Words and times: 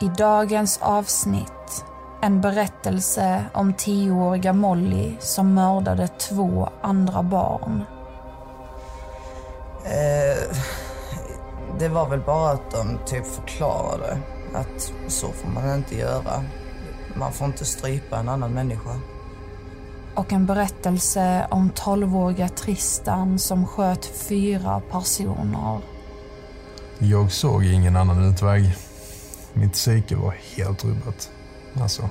I 0.00 0.08
dagens 0.18 0.78
avsnitt 0.82 1.84
en 2.22 2.40
berättelse 2.40 3.44
om 3.54 3.74
tioåriga 3.74 4.52
Molly 4.52 5.16
som 5.20 5.54
mördade 5.54 6.08
två 6.08 6.68
andra 6.80 7.22
barn. 7.22 7.84
Eh, 9.84 10.56
det 11.78 11.88
var 11.88 12.08
väl 12.08 12.20
bara 12.20 12.50
att 12.50 12.70
de 12.70 12.98
typ 13.06 13.26
förklarade 13.26 14.18
att 14.54 14.92
så 15.08 15.28
får 15.28 15.48
man 15.48 15.74
inte 15.74 15.96
göra. 15.96 16.44
Man 17.14 17.32
får 17.32 17.46
inte 17.46 17.64
strypa 17.64 18.18
en 18.18 18.28
annan 18.28 18.52
människa. 18.52 19.00
Och 20.14 20.32
en 20.32 20.46
berättelse 20.46 21.46
om 21.50 21.70
tolvåriga 21.70 22.48
Tristan 22.48 23.38
som 23.38 23.66
sköt 23.66 24.06
fyra 24.06 24.82
personer. 24.90 25.80
Jag 26.98 27.32
såg 27.32 27.64
ingen 27.64 27.96
annan 27.96 28.24
utväg. 28.24 28.76
Mitt 29.54 29.72
psyke 29.72 30.16
var 30.16 30.34
helt 30.56 30.84
rubbat. 30.84 31.30
Alltså, 31.80 32.08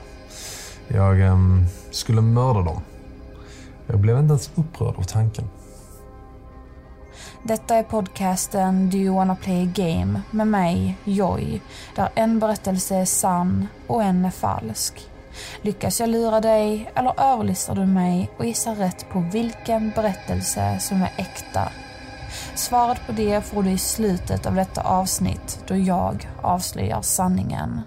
jag 0.88 1.20
um, 1.22 1.66
skulle 1.92 2.22
mörda 2.22 2.62
dem. 2.62 2.82
Jag 3.88 4.00
blev 4.00 4.18
inte 4.18 4.32
ens 4.32 4.52
upprörd 4.56 4.96
av 4.96 5.04
tanken. 5.04 5.50
Detta 7.44 7.76
är 7.76 7.84
podcasten 7.84 8.90
Do 8.90 8.98
you 8.98 9.16
wanna 9.16 9.36
play 9.36 9.64
a 9.64 9.72
game 9.76 10.22
med 10.32 10.48
mig, 10.48 10.98
Joy, 11.04 11.62
där 11.96 12.10
en 12.16 12.40
berättelse 12.40 12.96
är 12.96 13.06
sann 13.06 13.68
och 13.88 14.04
en 14.04 14.26
är 14.26 14.30
falsk. 14.30 15.08
Lyckas 15.62 16.00
jag 16.00 16.10
lura 16.10 16.42
dig 16.42 16.92
eller 16.96 17.34
överlistar 17.34 17.76
du 17.76 17.86
mig 17.86 18.30
och 18.38 18.46
gissar 18.46 18.76
rätt 18.76 19.10
på 19.10 19.20
vilken 19.20 19.92
berättelse 19.96 20.80
som 20.80 21.02
är 21.02 21.14
äkta? 21.18 21.70
Svaret 22.56 23.02
på 23.06 23.12
det 23.12 23.42
får 23.42 23.64
du 23.64 23.70
i 23.70 23.78
slutet 23.78 24.46
av 24.46 24.56
detta 24.56 24.82
avsnitt 24.82 25.64
då 25.68 25.76
jag 25.76 26.30
avslöjar 26.42 27.02
sanningen. 27.02 27.82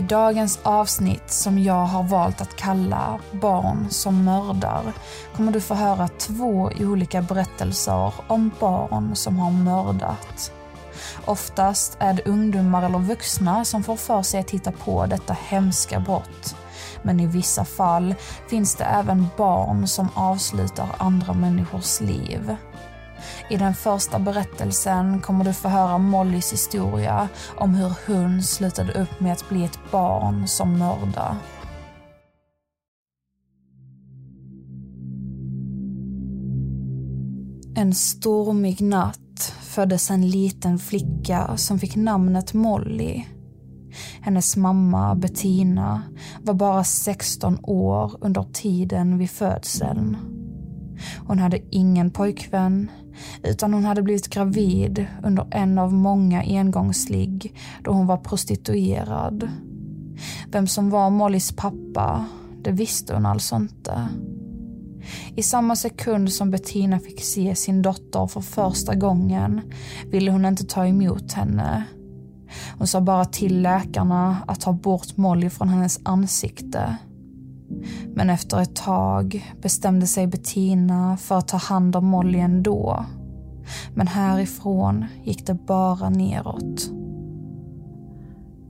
I 0.00 0.02
dagens 0.02 0.58
avsnitt 0.62 1.30
som 1.30 1.58
jag 1.58 1.86
har 1.86 2.02
valt 2.02 2.40
att 2.40 2.56
kalla 2.56 3.18
Barn 3.32 3.86
som 3.90 4.24
mördar 4.24 4.92
kommer 5.36 5.52
du 5.52 5.60
få 5.60 5.74
höra 5.74 6.08
två 6.08 6.70
olika 6.80 7.22
berättelser 7.22 8.12
om 8.26 8.50
barn 8.60 9.16
som 9.16 9.38
har 9.38 9.50
mördat. 9.50 10.52
Oftast 11.24 11.96
är 12.00 12.12
det 12.12 12.22
ungdomar 12.22 12.82
eller 12.82 12.98
vuxna 12.98 13.64
som 13.64 13.82
får 13.82 13.96
för 13.96 14.22
sig 14.22 14.40
att 14.40 14.50
hitta 14.50 14.72
på 14.72 15.06
detta 15.06 15.36
hemska 15.48 16.00
brott. 16.00 16.56
Men 17.02 17.20
i 17.20 17.26
vissa 17.26 17.64
fall 17.64 18.14
finns 18.48 18.74
det 18.74 18.84
även 18.84 19.26
barn 19.36 19.88
som 19.88 20.08
avslutar 20.14 20.88
andra 20.98 21.32
människors 21.32 22.00
liv. 22.00 22.56
I 23.50 23.56
den 23.56 23.74
första 23.74 24.18
berättelsen 24.18 25.20
kommer 25.20 25.44
du 25.44 25.52
få 25.52 25.68
höra 25.68 25.98
Mollys 25.98 26.52
historia 26.52 27.28
om 27.56 27.74
hur 27.74 27.92
hon 28.06 28.42
slutade 28.42 28.92
upp 28.92 29.20
med 29.20 29.32
att 29.32 29.48
bli 29.48 29.64
ett 29.64 29.78
barn 29.90 30.48
som 30.48 30.78
mördare. 30.78 31.36
En 37.76 37.94
stormig 37.94 38.80
natt 38.80 39.54
föddes 39.62 40.10
en 40.10 40.28
liten 40.30 40.78
flicka 40.78 41.56
som 41.56 41.78
fick 41.78 41.96
namnet 41.96 42.54
Molly. 42.54 43.24
Hennes 44.20 44.56
mamma 44.56 45.14
Bettina 45.14 46.02
var 46.42 46.54
bara 46.54 46.84
16 46.84 47.58
år 47.62 48.12
under 48.20 48.42
tiden 48.52 49.18
vid 49.18 49.30
födseln. 49.30 50.16
Hon 51.26 51.38
hade 51.38 51.60
ingen 51.70 52.10
pojkvän, 52.10 52.90
utan 53.42 53.74
hon 53.74 53.84
hade 53.84 54.02
blivit 54.02 54.28
gravid 54.28 55.06
under 55.22 55.46
en 55.50 55.78
av 55.78 55.92
många 55.92 56.42
engångsligg 56.42 57.54
då 57.82 57.92
hon 57.92 58.06
var 58.06 58.16
prostituerad. 58.16 59.48
Vem 60.50 60.66
som 60.66 60.90
var 60.90 61.10
Mollys 61.10 61.52
pappa, 61.52 62.24
det 62.62 62.72
visste 62.72 63.14
hon 63.14 63.26
alltså 63.26 63.56
inte. 63.56 64.08
I 65.36 65.42
samma 65.42 65.76
sekund 65.76 66.32
som 66.32 66.50
Bettina 66.50 66.98
fick 66.98 67.24
se 67.24 67.54
sin 67.54 67.82
dotter 67.82 68.26
för 68.26 68.40
första 68.40 68.94
gången 68.94 69.60
ville 70.10 70.30
hon 70.30 70.44
inte 70.44 70.64
ta 70.64 70.86
emot 70.86 71.32
henne. 71.32 71.84
Hon 72.78 72.86
sa 72.86 73.00
bara 73.00 73.24
till 73.24 73.62
läkarna 73.62 74.36
att 74.46 74.60
ta 74.60 74.72
bort 74.72 75.16
Molly 75.16 75.50
från 75.50 75.68
hennes 75.68 76.00
ansikte. 76.02 76.96
Men 78.14 78.30
efter 78.30 78.60
ett 78.60 78.76
tag 78.76 79.54
bestämde 79.62 80.06
sig 80.06 80.26
Bettina 80.26 81.16
för 81.16 81.38
att 81.38 81.48
ta 81.48 81.56
hand 81.56 81.96
om 81.96 82.06
Molly 82.06 82.38
ändå. 82.38 83.04
Men 83.94 84.06
härifrån 84.06 85.04
gick 85.24 85.46
det 85.46 85.54
bara 85.54 86.10
neråt. 86.10 86.90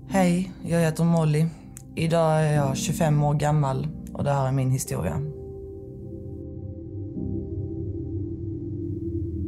Hej, 0.09 0.53
jag 0.63 0.81
heter 0.81 1.05
Molly. 1.05 1.47
Idag 1.95 2.47
är 2.47 2.53
jag 2.53 2.77
25 2.77 3.23
år 3.23 3.35
gammal 3.35 3.89
och 4.13 4.25
det 4.25 4.33
här 4.33 4.47
är 4.47 4.53
min 4.53 4.71
historia. 4.71 5.40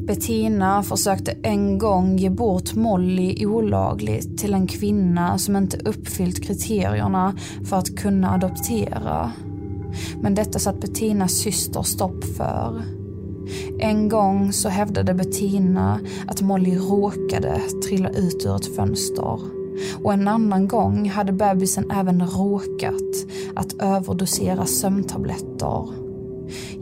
Bettina 0.07 0.83
försökte 0.83 1.33
en 1.43 1.79
gång 1.79 2.17
ge 2.17 2.31
bort 2.31 2.75
Molly 2.75 3.47
olagligt 3.47 4.39
till 4.39 4.55
en 4.55 4.67
kvinna 4.67 5.39
som 5.39 5.57
inte 5.57 5.79
uppfyllt 5.85 6.45
kriterierna 6.45 7.37
för 7.65 7.77
att 7.77 7.97
kunna 7.97 8.31
adoptera. 8.35 9.33
Men 10.23 10.35
detta 10.35 10.59
satt 10.59 10.81
Bettinas 10.81 11.33
syster 11.33 11.83
stopp 11.83 12.25
för. 12.25 12.83
En 13.79 14.09
gång 14.09 14.53
så 14.53 14.69
hävdade 14.69 15.15
Bettina 15.15 16.01
att 16.27 16.41
Molly 16.41 16.77
råkade 16.77 17.61
trilla 17.89 18.09
ut 18.09 18.47
ur 18.47 18.57
ett 18.57 18.77
fönster. 18.77 19.39
Och 20.03 20.13
en 20.13 20.29
annan 20.29 20.69
gång 20.69 21.09
hade 21.09 21.33
bebisen 21.33 21.91
även 21.91 22.27
råkat 22.27 23.27
att 23.55 23.83
överdosera 23.83 24.67
sömntabletter. 24.67 26.02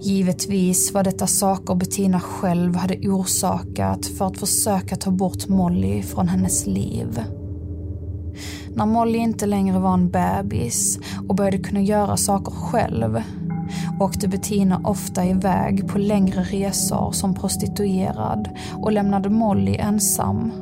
Givetvis 0.01 0.95
var 0.95 1.05
detta 1.05 1.27
saker 1.27 1.75
Bettina 1.75 2.21
själv 2.21 2.77
hade 2.77 3.09
orsakat 3.09 4.07
för 4.07 4.27
att 4.27 4.39
försöka 4.39 4.97
ta 4.97 5.11
bort 5.11 5.49
Molly 5.49 6.03
från 6.03 6.29
hennes 6.29 6.67
liv. 6.67 7.21
När 8.75 8.87
Molly 8.87 9.19
inte 9.19 9.47
längre 9.47 9.79
var 9.79 9.95
en 9.95 10.11
bebis 10.11 10.99
och 11.29 11.35
började 11.35 11.59
kunna 11.59 11.81
göra 11.83 12.17
saker 12.17 12.53
själv 12.53 13.23
åkte 14.01 14.29
Bettina 14.29 14.81
ofta 14.85 15.25
iväg 15.25 15.89
på 15.89 15.99
längre 15.99 16.43
resor 16.43 17.13
som 17.13 17.35
prostituerad 17.35 18.49
och 18.73 18.93
lämnade 18.93 19.31
Molly 19.31 19.77
ensam. 19.77 20.53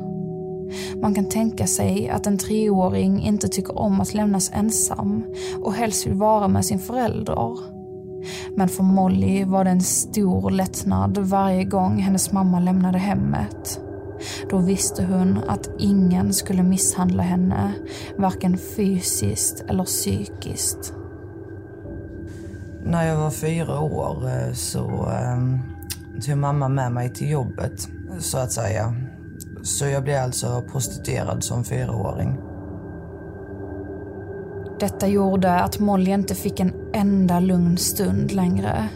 Man 1.01 1.15
kan 1.15 1.29
tänka 1.29 1.67
sig 1.67 2.09
att 2.09 2.27
en 2.27 2.37
treåring 2.37 3.21
inte 3.21 3.47
tycker 3.47 3.77
om 3.77 4.01
att 4.01 4.13
lämnas 4.13 4.51
ensam 4.53 5.25
och 5.63 5.73
helst 5.73 6.07
vill 6.07 6.13
vara 6.13 6.47
med 6.47 6.65
sin 6.65 6.79
förälder. 6.79 7.78
Men 8.55 8.69
för 8.69 8.83
Molly 8.83 9.43
var 9.43 9.63
det 9.63 9.69
en 9.69 9.81
stor 9.81 10.51
lättnad 10.51 11.17
varje 11.17 11.63
gång 11.63 11.97
hennes 11.97 12.31
mamma 12.31 12.59
lämnade 12.59 12.97
hemmet. 12.97 13.81
Då 14.49 14.57
visste 14.57 15.03
hon 15.03 15.39
att 15.47 15.69
ingen 15.79 16.33
skulle 16.33 16.63
misshandla 16.63 17.23
henne, 17.23 17.73
varken 18.17 18.57
fysiskt 18.57 19.63
eller 19.67 19.83
psykiskt. 19.83 20.93
När 22.83 23.07
jag 23.07 23.17
var 23.17 23.31
fyra 23.31 23.79
år 23.79 24.27
eh, 24.27 24.53
så 24.53 25.05
ehm, 25.05 25.59
tog 26.25 26.37
mamma 26.37 26.67
med 26.67 26.91
mig 26.91 27.13
till 27.13 27.29
jobbet, 27.29 27.87
så 28.19 28.37
att 28.37 28.51
säga. 28.51 28.95
Så 29.63 29.85
jag 29.85 30.03
blev 30.03 30.23
alltså 30.23 30.63
prostituerad 30.71 31.43
som 31.43 31.63
fyraåring. 31.63 32.48
Detta 34.79 35.07
gjorde 35.07 35.55
att 35.55 35.79
Molly 35.79 36.11
inte 36.11 36.35
fick 36.35 36.59
en 36.59 36.73
enda 36.93 37.39
lugn 37.39 37.77
stund 37.77 38.31
längre. 38.31 38.89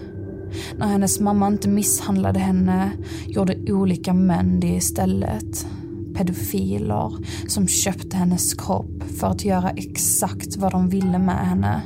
När 0.78 0.88
hennes 0.88 1.20
mamma 1.20 1.48
inte 1.48 1.70
misshandlade 1.70 2.40
henne 2.40 2.92
gjorde 3.28 3.74
olika 3.74 4.14
män 4.14 4.60
det 4.60 4.76
istället. 4.76 5.68
Pedofiler 6.16 7.14
som 7.48 7.68
köpte 7.68 8.18
hennes 8.18 8.54
kropp 8.54 9.04
för 9.20 9.28
att 9.28 9.46
göra 9.46 9.70
exakt 9.70 10.58
vad 10.58 10.72
de 10.72 10.90
ville 10.90 11.20
med 11.20 11.48
henne. 11.48 11.82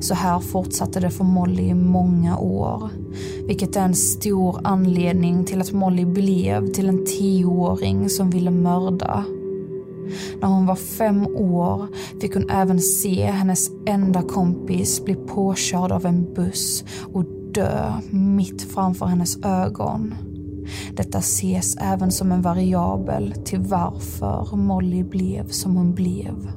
Så 0.00 0.14
här 0.14 0.40
fortsatte 0.40 1.00
det 1.00 1.10
för 1.10 1.24
Molly 1.24 1.62
i 1.62 1.74
många 1.74 2.38
år. 2.38 2.90
Vilket 3.46 3.76
är 3.76 3.84
en 3.84 3.94
stor 3.94 4.60
anledning 4.64 5.44
till 5.44 5.60
att 5.60 5.72
Molly 5.72 6.04
blev 6.04 6.66
till 6.66 6.88
en 6.88 7.06
tioåring 7.06 8.08
som 8.08 8.30
ville 8.30 8.50
mörda. 8.50 9.24
När 10.40 10.48
hon 10.48 10.66
var 10.66 10.76
fem 10.76 11.26
år 11.36 11.86
fick 12.20 12.34
hon 12.34 12.50
även 12.50 12.80
se 12.80 13.24
hennes 13.24 13.70
enda 13.86 14.22
kompis 14.22 15.04
bli 15.04 15.14
påkörd 15.14 15.92
av 15.92 16.06
en 16.06 16.34
buss 16.34 16.84
och 17.12 17.24
dö 17.54 17.92
mitt 18.10 18.62
framför 18.62 19.06
hennes 19.06 19.44
ögon. 19.44 20.14
Detta 20.96 21.18
ses 21.18 21.76
även 21.76 22.12
som 22.12 22.32
en 22.32 22.42
variabel 22.42 23.34
till 23.44 23.60
varför 23.60 24.56
Molly 24.56 25.02
blev 25.02 25.48
som 25.48 25.76
hon 25.76 25.94
blev. 25.94 26.50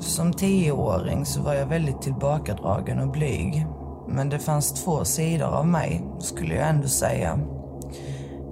Som 0.00 0.32
tioåring 0.32 1.26
så 1.26 1.42
var 1.42 1.54
jag 1.54 1.66
väldigt 1.66 2.02
tillbakadragen 2.02 2.98
och 2.98 3.10
blyg. 3.10 3.66
Men 4.08 4.28
det 4.28 4.38
fanns 4.38 4.84
två 4.84 5.04
sidor 5.04 5.46
av 5.46 5.66
mig, 5.66 6.06
skulle 6.18 6.54
jag 6.54 6.68
ändå 6.68 6.88
säga. 6.88 7.40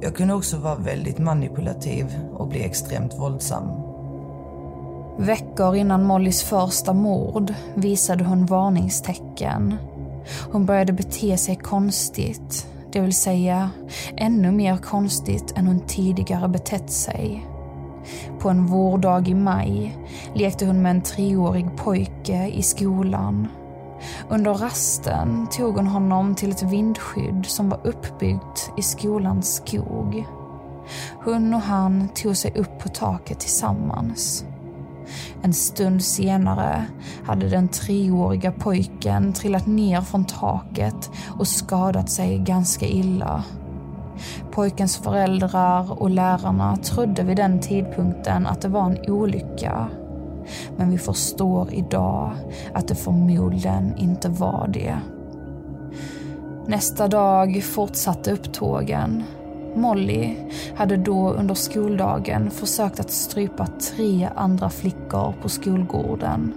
Jag 0.03 0.17
kunde 0.17 0.35
också 0.35 0.57
vara 0.57 0.75
väldigt 0.75 1.19
manipulativ 1.19 2.07
och 2.35 2.49
bli 2.49 2.65
extremt 2.65 3.19
våldsam. 3.19 3.69
Veckor 5.19 5.77
innan 5.77 6.05
Mollys 6.05 6.43
första 6.43 6.93
mord 6.93 7.55
visade 7.75 8.25
hon 8.25 8.47
varningstecken. 8.47 9.77
Hon 10.53 10.67
började 10.67 10.93
bete 10.93 11.37
sig 11.37 11.57
konstigt, 11.57 12.67
det 12.93 13.01
vill 13.01 13.15
säga 13.15 13.71
ännu 14.17 14.53
mer 14.53 14.77
konstigt 14.77 15.53
än 15.57 15.67
hon 15.67 15.81
tidigare 15.81 16.49
betett 16.49 16.91
sig. 16.91 17.47
På 18.39 18.49
en 18.49 18.67
vårdag 18.67 19.29
i 19.29 19.35
maj 19.35 19.99
lekte 20.35 20.67
hon 20.67 20.83
med 20.83 20.91
en 20.91 21.03
treårig 21.03 21.77
pojke 21.77 22.47
i 22.47 22.63
skolan. 22.63 23.49
Under 24.29 24.55
rasten 24.55 25.47
tog 25.51 25.77
hon 25.77 25.87
honom 25.87 26.35
till 26.35 26.51
ett 26.51 26.63
vindskydd 26.63 27.47
som 27.47 27.69
var 27.69 27.81
uppbyggt 27.85 28.71
i 28.77 28.83
skolans 28.83 29.55
skog. 29.55 30.27
Hon 31.25 31.55
och 31.55 31.61
han 31.61 32.09
tog 32.09 32.37
sig 32.37 32.53
upp 32.57 32.79
på 32.79 32.89
taket 32.89 33.41
tillsammans. 33.41 34.45
En 35.43 35.53
stund 35.53 36.05
senare 36.05 36.87
hade 37.25 37.49
den 37.49 37.69
treåriga 37.69 38.53
pojken 38.53 39.33
trillat 39.33 39.67
ner 39.67 40.01
från 40.01 40.25
taket 40.25 41.11
och 41.39 41.49
skadat 41.49 42.11
sig 42.11 42.39
ganska 42.39 42.87
illa. 42.87 43.45
Pojkens 44.51 44.97
föräldrar 44.97 46.03
och 46.03 46.11
lärarna 46.11 46.77
trodde 46.77 47.23
vid 47.23 47.37
den 47.37 47.61
tidpunkten 47.61 48.47
att 48.47 48.61
det 48.61 48.69
var 48.69 48.87
en 48.87 49.11
olycka. 49.11 49.89
Men 50.77 50.91
vi 50.91 50.99
förstår 50.99 51.75
idag 51.75 52.33
att 52.75 52.89
det 52.89 52.95
förmodligen 52.95 53.97
inte 53.97 54.29
var 54.29 54.71
det. 54.73 54.99
Nästa 56.67 57.09
dag 57.09 57.65
fortsatte 57.65 58.33
upptågen. 58.33 59.23
Molly 59.75 60.37
hade 60.77 60.97
då 60.97 61.31
under 61.33 61.55
skoldagen 61.55 62.51
försökt 62.51 63.01
att 63.01 63.11
strypa 63.11 63.67
tre 63.67 64.29
andra 64.37 64.71
flickor 64.71 65.35
på 65.43 65.49
skolgården. 65.49 66.55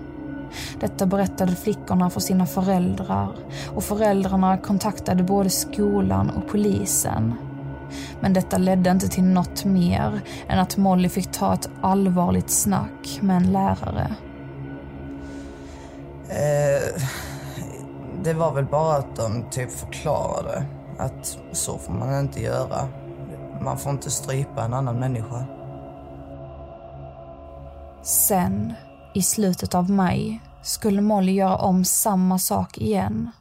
Detta 0.79 1.05
berättade 1.05 1.55
flickorna 1.55 2.09
för 2.09 2.19
sina 2.19 2.45
föräldrar 2.45 3.29
och 3.75 3.83
föräldrarna 3.83 4.57
kontaktade 4.57 5.23
både 5.23 5.49
skolan 5.49 6.29
och 6.29 6.47
polisen. 6.47 7.33
Men 8.19 8.33
detta 8.33 8.57
ledde 8.57 8.89
inte 8.89 9.07
till 9.07 9.23
något 9.23 9.65
mer 9.65 10.21
än 10.47 10.59
att 10.59 10.77
Molly 10.77 11.09
fick 11.09 11.31
ta 11.31 11.53
ett 11.53 11.69
allvarligt 11.81 12.49
snack 12.49 13.19
med 13.21 13.37
en 13.37 13.51
lärare. 13.51 14.15
Eh, 16.29 17.01
det 18.23 18.33
var 18.33 18.53
väl 18.53 18.65
bara 18.65 18.97
att 18.97 19.15
de 19.15 19.45
typ 19.51 19.71
förklarade 19.71 20.65
att 20.97 21.37
så 21.51 21.77
får 21.77 21.93
man 21.93 22.19
inte 22.19 22.41
göra. 22.41 22.87
Man 23.61 23.77
får 23.77 23.91
inte 23.91 24.11
strypa 24.11 24.63
en 24.63 24.73
annan 24.73 24.99
människa. 24.99 25.45
Sen, 28.03 28.73
i 29.13 29.21
slutet 29.21 29.75
av 29.75 29.89
maj, 29.89 30.41
skulle 30.63 31.01
Molly 31.01 31.31
göra 31.31 31.55
om 31.55 31.85
samma 31.85 32.39
sak 32.39 32.77
igen. 32.77 33.31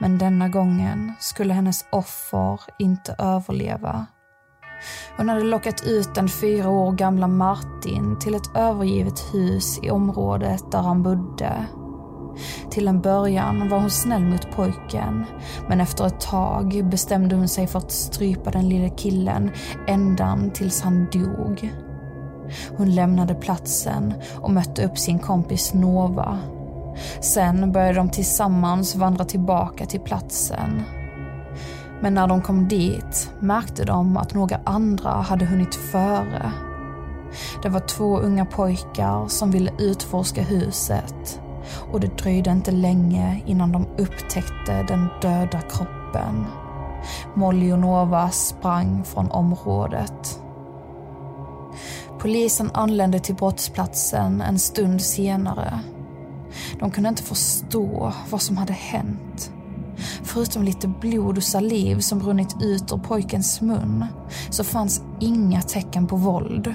Men 0.00 0.18
denna 0.18 0.48
gången 0.48 1.12
skulle 1.20 1.54
hennes 1.54 1.84
offer 1.92 2.60
inte 2.78 3.14
överleva. 3.18 4.06
Hon 5.16 5.28
hade 5.28 5.42
lockat 5.42 5.86
ut 5.86 6.14
den 6.14 6.28
fyra 6.28 6.68
år 6.68 6.92
gamla 6.92 7.28
Martin 7.28 8.18
till 8.18 8.34
ett 8.34 8.56
övergivet 8.56 9.34
hus 9.34 9.78
i 9.82 9.90
området 9.90 10.72
där 10.72 10.82
han 10.82 11.02
bodde. 11.02 11.66
Till 12.70 12.88
en 12.88 13.00
början 13.00 13.68
var 13.68 13.78
hon 13.78 13.90
snäll 13.90 14.24
mot 14.24 14.50
pojken, 14.50 15.24
men 15.68 15.80
efter 15.80 16.06
ett 16.06 16.20
tag 16.20 16.88
bestämde 16.90 17.36
hon 17.36 17.48
sig 17.48 17.66
för 17.66 17.78
att 17.78 17.92
strypa 17.92 18.50
den 18.50 18.68
lille 18.68 18.88
killen 18.88 19.50
ändan 19.86 20.50
tills 20.50 20.82
han 20.82 21.06
dog. 21.12 21.72
Hon 22.76 22.94
lämnade 22.94 23.34
platsen 23.34 24.14
och 24.40 24.50
mötte 24.50 24.86
upp 24.86 24.98
sin 24.98 25.18
kompis 25.18 25.74
Nova. 25.74 26.38
Sen 27.20 27.72
började 27.72 27.94
de 27.94 28.10
tillsammans 28.10 28.96
vandra 28.96 29.24
tillbaka 29.24 29.86
till 29.86 30.00
platsen. 30.00 30.82
Men 32.00 32.14
när 32.14 32.26
de 32.26 32.42
kom 32.42 32.68
dit 32.68 33.30
märkte 33.40 33.84
de 33.84 34.16
att 34.16 34.34
några 34.34 34.60
andra 34.64 35.10
hade 35.10 35.44
hunnit 35.44 35.74
före. 35.74 36.52
Det 37.62 37.68
var 37.68 37.80
två 37.80 38.18
unga 38.18 38.44
pojkar 38.44 39.28
som 39.28 39.50
ville 39.50 39.72
utforska 39.78 40.42
huset 40.42 41.40
och 41.92 42.00
det 42.00 42.18
dröjde 42.18 42.50
inte 42.50 42.70
länge 42.70 43.42
innan 43.46 43.72
de 43.72 43.86
upptäckte 43.98 44.82
den 44.88 45.08
döda 45.22 45.60
kroppen. 45.60 46.46
Molly 47.34 47.72
och 47.72 47.78
Nova 47.78 48.30
sprang 48.30 49.04
från 49.04 49.30
området. 49.30 50.40
Polisen 52.18 52.70
anlände 52.74 53.18
till 53.18 53.34
brottsplatsen 53.34 54.40
en 54.40 54.58
stund 54.58 55.02
senare. 55.02 55.80
De 56.80 56.90
kunde 56.90 57.08
inte 57.08 57.22
förstå 57.22 58.12
vad 58.30 58.42
som 58.42 58.56
hade 58.56 58.72
hänt. 58.72 59.50
Förutom 60.22 60.62
lite 60.62 60.88
blod 60.88 61.36
och 61.36 61.42
saliv 61.42 61.98
som 61.98 62.22
runnit 62.22 62.56
ut 62.62 62.92
ur 62.92 62.98
pojkens 62.98 63.60
mun 63.60 64.04
så 64.50 64.64
fanns 64.64 65.02
inga 65.20 65.62
tecken 65.62 66.06
på 66.06 66.16
våld. 66.16 66.74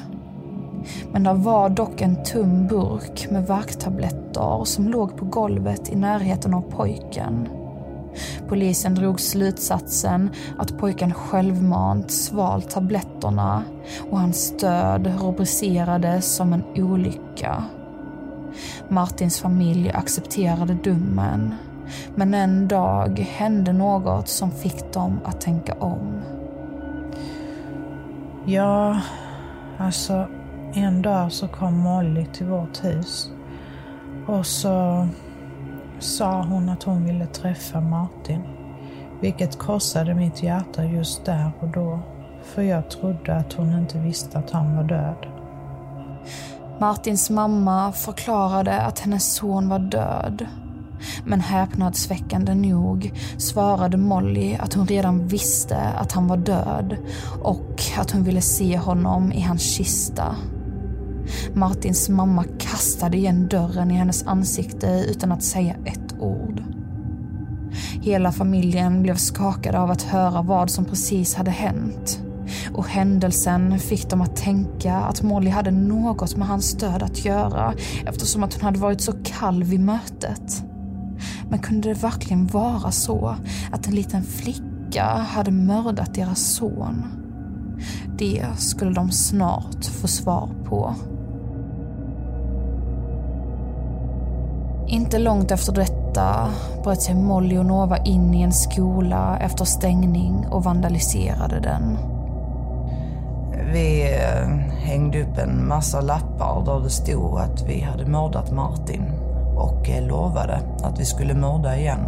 Men 1.11 1.23
där 1.23 1.33
var 1.33 1.69
dock 1.69 2.01
en 2.01 2.23
tum 2.23 2.67
burk 2.67 3.27
med 3.31 3.47
värktabletter 3.47 4.65
som 4.65 4.87
låg 4.87 5.17
på 5.17 5.25
golvet 5.25 5.89
i 5.89 5.95
närheten 5.95 6.53
av 6.53 6.61
pojken. 6.61 7.47
Polisen 8.47 8.95
drog 8.95 9.19
slutsatsen 9.19 10.29
att 10.57 10.77
pojken 10.77 11.13
självmant 11.13 12.11
svalt 12.11 12.69
tabletterna 12.69 13.63
och 14.11 14.19
hans 14.19 14.57
död 14.57 15.13
rubricerades 15.21 16.35
som 16.35 16.53
en 16.53 16.63
olycka. 16.75 17.63
Martins 18.91 19.41
familj 19.41 19.91
accepterade 19.91 20.73
domen. 20.73 21.55
Men 22.15 22.33
en 22.33 22.67
dag 22.67 23.19
hände 23.19 23.73
något 23.73 24.27
som 24.27 24.51
fick 24.51 24.93
dem 24.93 25.19
att 25.25 25.41
tänka 25.41 25.73
om. 25.73 26.21
Ja, 28.45 29.01
alltså 29.77 30.27
en 30.73 31.01
dag 31.01 31.31
så 31.31 31.47
kom 31.47 31.77
Molly 31.77 32.25
till 32.25 32.45
vårt 32.45 32.83
hus. 32.83 33.31
Och 34.27 34.45
så 34.45 35.07
sa 35.99 36.41
hon 36.41 36.69
att 36.69 36.83
hon 36.83 37.05
ville 37.05 37.25
träffa 37.25 37.81
Martin. 37.81 38.41
Vilket 39.21 39.59
krossade 39.59 40.13
mitt 40.13 40.43
hjärta 40.43 40.83
just 40.83 41.25
där 41.25 41.51
och 41.59 41.67
då. 41.67 41.99
För 42.43 42.61
jag 42.61 42.89
trodde 42.89 43.35
att 43.35 43.53
hon 43.53 43.79
inte 43.79 43.99
visste 43.99 44.37
att 44.37 44.51
han 44.51 44.75
var 44.75 44.83
död. 44.83 45.27
Martins 46.81 47.29
mamma 47.29 47.91
förklarade 47.91 48.81
att 48.81 48.99
hennes 48.99 49.33
son 49.33 49.69
var 49.69 49.79
död. 49.79 50.45
Men 51.25 51.41
häpnadsväckande 51.41 52.55
nog 52.55 53.13
svarade 53.37 53.97
Molly 53.97 54.55
att 54.55 54.73
hon 54.73 54.87
redan 54.87 55.27
visste 55.27 55.77
att 55.77 56.11
han 56.11 56.27
var 56.27 56.37
död 56.37 56.97
och 57.43 57.81
att 57.97 58.11
hon 58.11 58.23
ville 58.23 58.41
se 58.41 58.77
honom 58.77 59.31
i 59.31 59.41
hans 59.41 59.61
kista. 59.61 60.35
Martins 61.53 62.09
mamma 62.09 62.45
kastade 62.59 63.17
igen 63.17 63.47
dörren 63.47 63.91
i 63.91 63.93
hennes 63.93 64.27
ansikte 64.27 65.05
utan 65.09 65.31
att 65.31 65.43
säga 65.43 65.75
ett 65.85 66.15
ord. 66.19 66.63
Hela 68.01 68.31
familjen 68.31 69.03
blev 69.03 69.15
skakade 69.15 69.79
av 69.79 69.91
att 69.91 70.01
höra 70.01 70.41
vad 70.41 70.69
som 70.69 70.85
precis 70.85 71.35
hade 71.35 71.51
hänt. 71.51 72.21
Och 72.73 72.87
händelsen 72.87 73.79
fick 73.79 74.09
dem 74.09 74.21
att 74.21 74.35
tänka 74.35 74.95
att 74.95 75.21
Molly 75.21 75.49
hade 75.49 75.71
något 75.71 76.35
med 76.35 76.47
hans 76.47 76.73
död 76.73 77.03
att 77.03 77.25
göra 77.25 77.73
eftersom 78.05 78.43
att 78.43 78.53
hon 78.53 78.63
hade 78.63 78.79
varit 78.79 79.01
så 79.01 79.13
kall 79.23 79.63
vid 79.63 79.79
mötet. 79.79 80.63
Men 81.49 81.59
kunde 81.59 81.89
det 81.89 82.03
verkligen 82.03 82.47
vara 82.47 82.91
så 82.91 83.35
att 83.71 83.87
en 83.87 83.95
liten 83.95 84.23
flicka 84.23 85.05
hade 85.05 85.51
mördat 85.51 86.13
deras 86.13 86.39
son? 86.39 87.05
Det 88.17 88.45
skulle 88.57 88.91
de 88.91 89.11
snart 89.11 89.85
få 89.85 90.07
svar 90.07 90.49
på. 90.65 90.95
Inte 94.87 95.19
långt 95.19 95.51
efter 95.51 95.73
detta 95.73 96.49
bröt 96.83 97.01
sig 97.01 97.15
Molly 97.15 97.57
och 97.57 97.65
Nova 97.65 97.97
in 97.97 98.33
i 98.33 98.41
en 98.41 98.53
skola 98.53 99.39
efter 99.39 99.65
stängning 99.65 100.47
och 100.49 100.63
vandaliserade 100.63 101.59
den. 101.59 102.10
Vi 103.71 104.01
eh, 104.01 104.47
hängde 104.83 105.21
upp 105.21 105.37
en 105.37 105.67
massa 105.67 106.01
lappar 106.01 106.65
där 106.65 106.79
det 106.83 106.89
stod 106.89 107.39
att 107.39 107.63
vi 107.67 107.81
hade 107.81 108.05
mördat 108.05 108.51
Martin 108.51 109.03
och 109.55 109.89
eh, 109.89 110.07
lovade 110.07 110.59
att 110.83 110.99
vi 110.99 111.05
skulle 111.05 111.33
mörda 111.33 111.77
igen. 111.77 111.99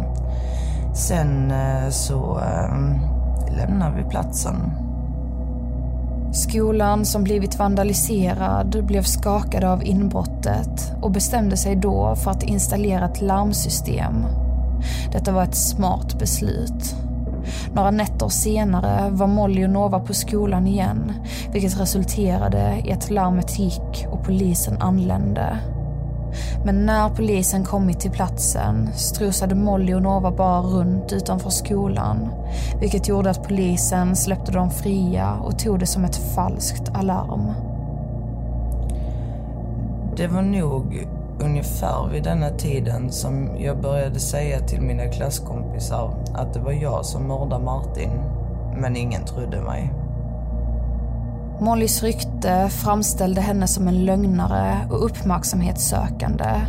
Sen 0.94 1.50
eh, 1.50 1.88
så 1.90 2.40
lämnade 3.56 3.96
vi 3.96 4.10
platsen. 4.10 4.56
Skolan 6.32 7.04
som 7.04 7.24
blivit 7.24 7.58
vandaliserad 7.58 8.84
blev 8.86 9.02
skakade 9.02 9.70
av 9.70 9.84
inbrottet 9.84 10.92
och 11.02 11.10
bestämde 11.10 11.56
sig 11.56 11.76
då 11.76 12.16
för 12.16 12.30
att 12.30 12.42
installera 12.42 13.04
ett 13.04 13.20
larmsystem. 13.20 14.26
Detta 15.12 15.32
var 15.32 15.42
ett 15.42 15.54
smart 15.54 16.18
beslut. 16.18 16.96
Några 17.74 17.90
nätter 17.90 18.28
senare 18.28 19.10
var 19.10 19.26
Molly 19.26 19.64
och 19.64 19.70
Nova 19.70 20.00
på 20.00 20.14
skolan 20.14 20.66
igen, 20.66 21.12
vilket 21.52 21.80
resulterade 21.80 22.82
i 22.84 22.92
att 22.92 23.10
larmet 23.10 23.58
gick 23.58 24.06
och 24.10 24.24
polisen 24.24 24.82
anlände. 24.82 25.58
Men 26.64 26.86
när 26.86 27.08
polisen 27.08 27.64
kommit 27.64 28.00
till 28.00 28.10
platsen 28.10 28.92
strosade 28.92 29.54
Molly 29.54 29.94
och 29.94 30.02
Nova 30.02 30.30
bara 30.30 30.60
runt 30.60 31.12
utanför 31.12 31.50
skolan, 31.50 32.28
vilket 32.80 33.08
gjorde 33.08 33.30
att 33.30 33.48
polisen 33.48 34.16
släppte 34.16 34.52
dem 34.52 34.70
fria 34.70 35.34
och 35.34 35.58
tog 35.58 35.78
det 35.78 35.86
som 35.86 36.04
ett 36.04 36.34
falskt 36.34 36.90
alarm. 36.94 37.52
Det 40.16 40.26
var 40.26 40.42
nog 40.42 41.06
ungefär 41.44 42.08
vid 42.12 42.22
denna 42.22 42.50
tiden 42.50 43.12
som 43.12 43.50
jag 43.58 43.80
började 43.80 44.20
säga 44.20 44.60
till 44.60 44.80
mina 44.80 45.06
klasskompisar 45.06 46.14
att 46.34 46.54
det 46.54 46.60
var 46.60 46.72
jag 46.72 47.04
som 47.04 47.28
mördade 47.28 47.64
Martin, 47.64 48.10
men 48.76 48.96
ingen 48.96 49.24
trodde 49.24 49.60
mig. 49.60 49.92
Mollys 51.60 52.02
rykte 52.02 52.68
framställde 52.68 53.40
henne 53.40 53.66
som 53.66 53.88
en 53.88 54.04
lögnare 54.04 54.88
och 54.90 55.04
uppmärksamhetssökande. 55.04 56.60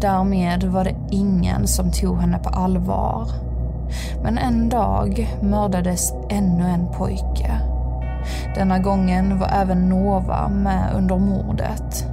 Därmed 0.00 0.64
var 0.64 0.84
det 0.84 0.96
ingen 1.10 1.66
som 1.66 1.92
tog 1.92 2.18
henne 2.18 2.38
på 2.38 2.48
allvar. 2.48 3.28
Men 4.22 4.38
en 4.38 4.68
dag 4.68 5.38
mördades 5.42 6.12
ännu 6.30 6.64
en 6.64 6.88
pojke. 6.88 7.60
Denna 8.54 8.78
gången 8.78 9.38
var 9.38 9.48
även 9.48 9.88
Nova 9.88 10.48
med 10.48 10.92
under 10.94 11.18
mordet. 11.18 12.09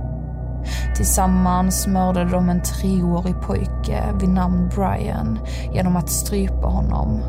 Tillsammans 0.97 1.87
mördade 1.87 2.31
de 2.31 2.49
en 2.49 2.61
treårig 2.61 3.41
pojke 3.41 4.03
vid 4.19 4.29
namn 4.29 4.69
Brian 4.75 5.39
genom 5.73 5.95
att 5.95 6.09
strypa 6.09 6.67
honom. 6.67 7.21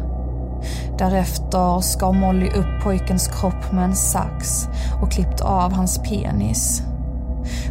Därefter 0.99 1.81
skar 1.81 2.13
Molly 2.13 2.49
upp 2.49 2.83
pojkens 2.83 3.29
kropp 3.29 3.73
med 3.73 3.85
en 3.85 3.97
sax 3.97 4.69
och 5.03 5.13
klippte 5.13 5.45
av 5.45 5.73
hans 5.73 5.99
penis. 5.99 6.83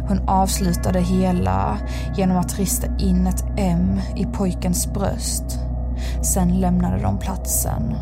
Hon 0.08 0.28
avslutade 0.28 1.00
hela 1.00 1.78
genom 2.16 2.36
att 2.36 2.58
rista 2.58 2.86
in 2.98 3.26
ett 3.26 3.44
M 3.56 4.00
i 4.16 4.24
pojkens 4.24 4.92
bröst. 4.92 5.58
Sen 6.22 6.60
lämnade 6.60 7.02
de 7.02 7.18
platsen. 7.18 7.94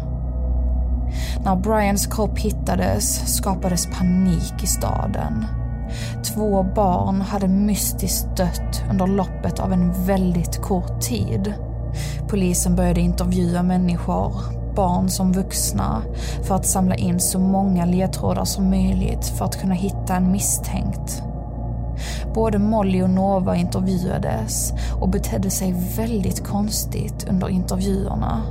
När 1.44 1.56
Brians 1.56 2.06
kropp 2.06 2.38
hittades 2.38 3.36
skapades 3.36 3.86
panik 3.86 4.62
i 4.62 4.66
staden. 4.66 5.46
Två 6.34 6.62
barn 6.62 7.20
hade 7.20 7.48
mystiskt 7.48 8.36
dött 8.36 8.82
under 8.90 9.06
loppet 9.06 9.60
av 9.60 9.72
en 9.72 10.06
väldigt 10.06 10.62
kort 10.62 11.00
tid. 11.00 11.54
Polisen 12.28 12.76
började 12.76 13.00
intervjua 13.00 13.62
människor, 13.62 14.32
barn 14.74 15.08
som 15.08 15.32
vuxna, 15.32 16.02
för 16.42 16.54
att 16.54 16.66
samla 16.66 16.94
in 16.94 17.20
så 17.20 17.38
många 17.38 17.84
ledtrådar 17.84 18.44
som 18.44 18.70
möjligt 18.70 19.24
för 19.24 19.44
att 19.44 19.60
kunna 19.60 19.74
hitta 19.74 20.16
en 20.16 20.32
misstänkt. 20.32 21.22
Både 22.34 22.58
Molly 22.58 23.02
och 23.02 23.10
Nova 23.10 23.56
intervjuades 23.56 24.72
och 25.00 25.08
betedde 25.08 25.50
sig 25.50 25.74
väldigt 25.96 26.44
konstigt 26.44 27.26
under 27.30 27.48
intervjuerna. 27.48 28.42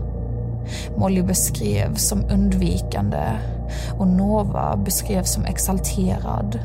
Molly 0.97 1.21
beskrevs 1.21 2.07
som 2.07 2.25
undvikande 2.31 3.23
och 3.97 4.07
Nova 4.07 4.77
beskrevs 4.77 5.33
som 5.33 5.45
exalterad. 5.45 6.59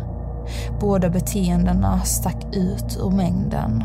Båda 0.80 1.10
beteendena 1.10 2.00
stack 2.00 2.46
ut 2.52 2.98
ur 3.00 3.10
mängden. 3.10 3.84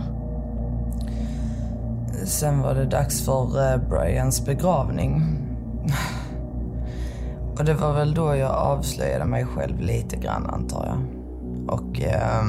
Sen 2.25 2.61
var 2.61 2.75
det 2.75 2.85
dags 2.85 3.21
för 3.21 3.73
eh, 3.73 3.89
Brians 3.89 4.45
begravning. 4.45 5.23
Och 7.57 7.65
det 7.65 7.73
var 7.73 7.93
väl 7.93 8.13
då 8.13 8.35
jag 8.35 8.51
avslöjade 8.51 9.25
mig 9.25 9.45
själv 9.45 9.79
lite 9.79 10.15
grann 10.15 10.45
antar 10.45 10.85
jag. 10.85 10.99
Och 11.79 12.01
eh, 12.01 12.43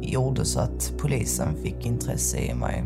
gjorde 0.00 0.44
så 0.44 0.60
att 0.60 0.92
polisen 0.98 1.48
fick 1.62 1.86
intresse 1.86 2.38
i 2.38 2.54
mig. 2.54 2.84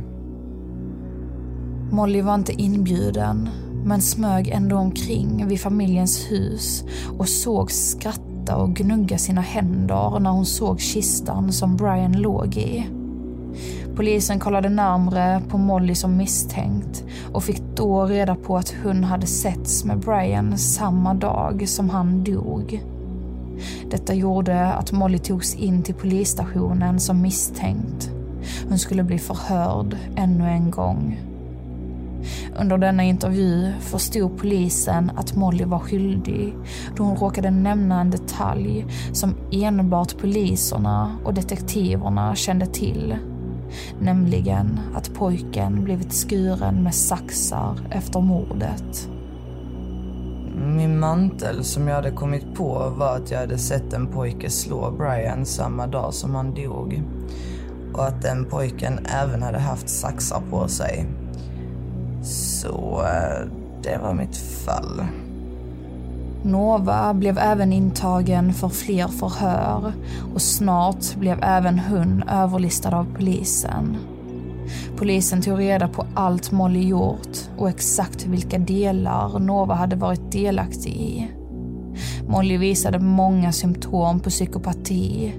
Molly 1.91 2.23
var 2.23 2.35
inte 2.35 2.53
inbjuden, 2.53 3.49
men 3.85 4.01
smög 4.03 4.49
ändå 4.49 4.77
omkring 4.77 5.47
vid 5.47 5.61
familjens 5.61 6.31
hus 6.31 6.85
och 7.19 7.29
såg 7.29 7.71
skratta 8.47 8.57
och 8.63 8.75
gnugga 8.75 9.19
sina 9.19 9.41
händer 9.41 10.21
när 10.21 10.31
hon 10.31 10.47
såg 10.47 10.81
kistan 10.81 11.53
som 11.53 11.77
Brian 11.77 12.13
låg 12.13 12.57
i. 12.57 12.89
Polisen 13.97 14.39
kollade 14.39 14.69
närmre 14.69 15.43
på 15.49 15.59
Molly 15.59 15.95
som 15.95 16.17
misstänkt 16.17 17.05
och 17.33 17.45
fick 17.45 17.63
då 17.77 18.07
reda 18.07 18.35
på 18.35 18.57
att 18.57 18.75
hon 18.85 19.05
hade 19.05 19.27
setts 19.27 19.85
med 19.85 19.99
Brian 19.99 20.59
samma 20.59 21.15
dag 21.15 21.69
som 21.69 21.91
han 21.91 22.25
dog. 22.25 22.83
Detta 23.91 24.15
gjorde 24.15 24.73
att 24.73 24.93
Molly 24.93 25.19
togs 25.19 25.55
in 25.55 25.83
till 25.83 25.95
polisstationen 25.95 27.01
som 27.01 27.23
misstänkt. 27.23 28.11
Hon 28.69 28.79
skulle 28.79 29.03
bli 29.03 29.19
förhörd 29.19 29.97
ännu 30.17 30.49
en 30.49 30.71
gång. 30.71 31.19
Under 32.61 32.79
denna 32.79 33.03
intervju 33.03 33.73
förstod 33.81 34.39
polisen 34.39 35.11
att 35.17 35.37
Molly 35.37 35.65
var 35.65 35.79
skyldig 35.79 36.55
då 36.97 37.03
hon 37.03 37.17
råkade 37.17 37.51
nämna 37.51 38.01
en 38.01 38.11
detalj 38.11 38.87
som 39.13 39.35
enbart 39.53 40.19
poliserna 40.19 41.19
och 41.25 41.35
detektiverna 41.35 42.35
kände 42.35 42.67
till. 42.67 43.17
Nämligen 44.01 44.81
att 44.95 45.15
pojken 45.15 45.85
blivit 45.85 46.13
skuren 46.13 46.83
med 46.83 46.95
saxar 46.95 47.79
efter 47.91 48.21
mordet. 48.21 49.09
Min 50.77 50.99
mantel 50.99 51.65
som 51.65 51.89
jag 51.89 51.95
hade 51.95 52.11
kommit 52.11 52.55
på 52.55 52.95
var 52.97 53.17
att 53.17 53.31
jag 53.31 53.39
hade 53.39 53.59
sett 53.59 53.93
en 53.93 54.07
pojke 54.07 54.51
slå 54.51 54.91
Brian 54.91 55.47
samma 55.47 55.87
dag 55.87 56.15
som 56.15 56.35
han 56.35 56.55
dog. 56.55 57.03
Och 57.95 58.07
att 58.07 58.23
den 58.23 58.45
pojken 58.45 59.07
även 59.23 59.43
hade 59.43 59.59
haft 59.59 59.89
saxar 59.89 60.43
på 60.51 60.69
sig. 60.69 61.07
Så 62.23 63.03
eh, 63.05 63.49
det 63.83 63.99
var 64.03 64.15
mitt 64.15 64.37
fall. 64.37 65.03
Nova 66.43 67.15
blev 67.15 67.39
även 67.39 67.73
intagen 67.73 68.55
för 68.55 68.69
fler 68.69 69.09
förhör 69.09 69.93
och 70.35 70.43
snart 70.43 71.15
blev 71.15 71.39
även 71.43 71.79
hon 71.79 72.23
överlistad 72.29 72.97
av 72.97 73.07
polisen. 73.17 73.97
Polisen 74.97 75.43
tog 75.43 75.59
reda 75.59 75.89
på 75.89 76.07
allt 76.15 76.53
Molly 76.53 76.89
gjort 76.89 77.39
och 77.57 77.69
exakt 77.69 78.27
vilka 78.27 78.59
delar 78.59 79.39
Nova 79.39 79.75
hade 79.75 79.97
varit 79.97 80.33
delaktig 80.33 80.91
i. 80.91 81.29
Molly 82.29 82.57
visade 82.57 82.99
många 82.99 83.53
symptom 83.53 84.21
på 84.21 84.31
psykopati 84.31 85.35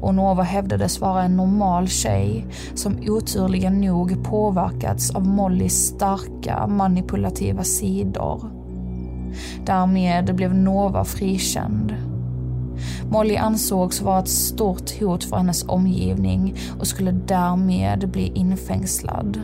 och 0.00 0.14
Nova 0.14 0.42
hävdades 0.42 1.00
vara 1.00 1.22
en 1.22 1.36
normal 1.36 1.88
tjej 1.88 2.46
som 2.74 2.98
oturligen 3.06 3.80
nog 3.80 4.24
påverkats 4.24 5.10
av 5.10 5.26
Mollys 5.26 5.86
starka 5.86 6.66
manipulativa 6.66 7.64
sidor. 7.64 8.50
Därmed 9.64 10.34
blev 10.34 10.54
Nova 10.54 11.04
frikänd. 11.04 11.94
Molly 13.10 13.36
ansågs 13.36 14.02
vara 14.02 14.18
ett 14.18 14.28
stort 14.28 15.00
hot 15.00 15.24
för 15.24 15.36
hennes 15.36 15.64
omgivning 15.68 16.54
och 16.80 16.86
skulle 16.86 17.12
därmed 17.12 18.10
bli 18.10 18.32
infängslad. 18.34 19.40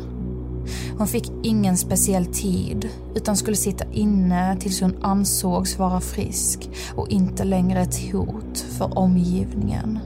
Hon 0.98 1.06
fick 1.06 1.32
ingen 1.42 1.76
speciell 1.76 2.26
tid 2.26 2.88
utan 3.14 3.36
skulle 3.36 3.56
sitta 3.56 3.84
inne 3.92 4.56
tills 4.60 4.80
hon 4.80 4.96
ansågs 5.02 5.78
vara 5.78 6.00
frisk 6.00 6.70
och 6.94 7.08
inte 7.08 7.44
längre 7.44 7.80
ett 7.80 8.12
hot 8.12 8.58
för 8.58 8.98
omgivningen. 8.98 9.98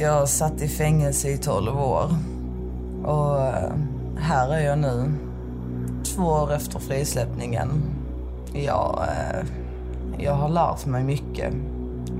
Jag 0.00 0.28
satt 0.28 0.62
i 0.62 0.68
fängelse 0.68 1.28
i 1.28 1.38
12 1.38 1.80
år. 1.80 2.10
Och 3.04 3.40
eh, 3.40 3.72
här 4.18 4.54
är 4.54 4.60
jag 4.60 4.78
nu. 4.78 5.12
Två 6.04 6.22
år 6.22 6.52
efter 6.52 6.78
frisläppningen. 6.78 7.82
Jag, 8.52 9.02
eh, 9.08 9.46
jag 10.18 10.34
har 10.34 10.48
lärt 10.48 10.86
mig 10.86 11.04
mycket. 11.04 11.54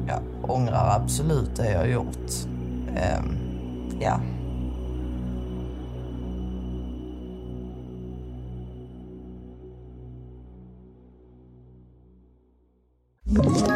Jag 0.08 0.50
ångrar 0.50 1.00
absolut 1.02 1.56
det 1.56 1.72
jag 1.72 1.78
har 1.78 1.86
gjort. 1.86 2.30
Ehm, 2.96 3.36
ja. 4.00 4.20
Ett 13.30 13.75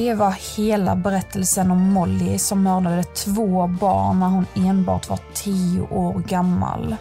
Det 0.00 0.14
var 0.14 0.56
hela 0.56 0.96
berättelsen 0.96 1.70
om 1.70 1.92
Molly 1.92 2.38
som 2.38 2.62
mördade 2.62 3.02
två 3.02 3.66
barn 3.66 4.20
när 4.20 4.28
hon 4.28 4.46
enbart 4.54 5.08
var 5.08 5.18
tio 5.34 5.80
år 5.80 6.18
gammal. 6.18 6.96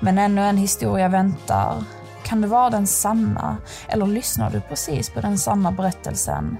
Men 0.00 0.18
ännu 0.18 0.40
en 0.40 0.56
historia 0.56 1.08
väntar. 1.08 1.84
Kan 2.22 2.40
det 2.40 2.48
vara 2.48 2.70
den 2.70 2.86
sanna? 2.86 3.56
Eller 3.88 4.06
lyssnar 4.06 4.50
du 4.50 4.60
precis 4.60 5.10
på 5.10 5.20
den 5.20 5.38
sanna 5.38 5.72
berättelsen? 5.72 6.56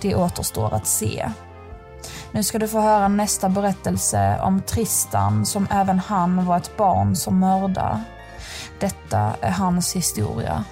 Det 0.00 0.14
återstår 0.14 0.74
att 0.74 0.86
se. 0.86 1.30
Nu 2.32 2.42
ska 2.42 2.58
du 2.58 2.68
få 2.68 2.80
höra 2.80 3.08
nästa 3.08 3.48
berättelse 3.48 4.40
om 4.42 4.62
Tristan 4.62 5.46
som 5.46 5.68
även 5.70 5.98
han 5.98 6.46
var 6.46 6.56
ett 6.56 6.76
barn 6.76 7.16
som 7.16 7.38
mördade. 7.40 8.00
Detta 8.80 9.32
är 9.40 9.50
hans 9.50 9.96
historia. 9.96 10.64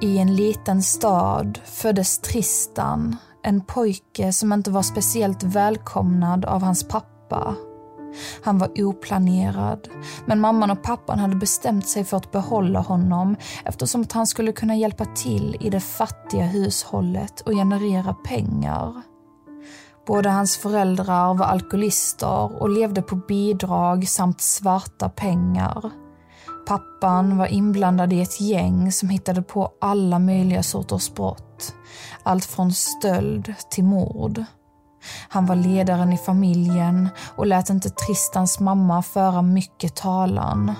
I 0.00 0.18
en 0.18 0.36
liten 0.36 0.82
stad 0.82 1.58
föddes 1.64 2.18
Tristan, 2.18 3.16
en 3.42 3.60
pojke 3.60 4.32
som 4.32 4.52
inte 4.52 4.70
var 4.70 4.82
speciellt 4.82 5.42
välkomnad 5.42 6.44
av 6.44 6.62
hans 6.62 6.88
pappa. 6.88 7.54
Han 8.42 8.58
var 8.58 8.82
oplanerad, 8.84 9.88
men 10.26 10.40
mamman 10.40 10.70
och 10.70 10.82
pappan 10.82 11.18
hade 11.18 11.36
bestämt 11.36 11.88
sig 11.88 12.04
för 12.04 12.16
att 12.16 12.32
behålla 12.32 12.80
honom 12.80 13.36
eftersom 13.64 14.00
att 14.00 14.12
han 14.12 14.26
skulle 14.26 14.52
kunna 14.52 14.76
hjälpa 14.76 15.04
till 15.04 15.56
i 15.60 15.70
det 15.70 15.80
fattiga 15.80 16.44
hushållet 16.44 17.40
och 17.40 17.52
generera 17.52 18.14
pengar. 18.14 19.02
Båda 20.06 20.30
hans 20.30 20.56
föräldrar 20.56 21.34
var 21.34 21.46
alkoholister 21.46 22.62
och 22.62 22.70
levde 22.70 23.02
på 23.02 23.16
bidrag 23.16 24.08
samt 24.08 24.40
svarta 24.40 25.08
pengar. 25.08 26.05
Pappan 26.66 27.38
var 27.38 27.46
inblandad 27.46 28.12
i 28.12 28.20
ett 28.20 28.40
gäng 28.40 28.92
som 28.92 29.08
hittade 29.08 29.42
på 29.42 29.72
alla 29.80 30.18
möjliga 30.18 30.62
sorters 30.62 31.14
brott. 31.14 31.74
Allt 32.22 32.44
från 32.44 32.72
stöld 32.72 33.54
till 33.70 33.84
mord. 33.84 34.44
Han 35.28 35.46
var 35.46 35.56
ledaren 35.56 36.12
i 36.12 36.18
familjen 36.18 37.08
och 37.36 37.46
lät 37.46 37.70
inte 37.70 37.90
Tristans 37.90 38.60
mamma 38.60 39.02
föra 39.02 39.42
mycket 39.42 39.96
talan. 39.96 40.74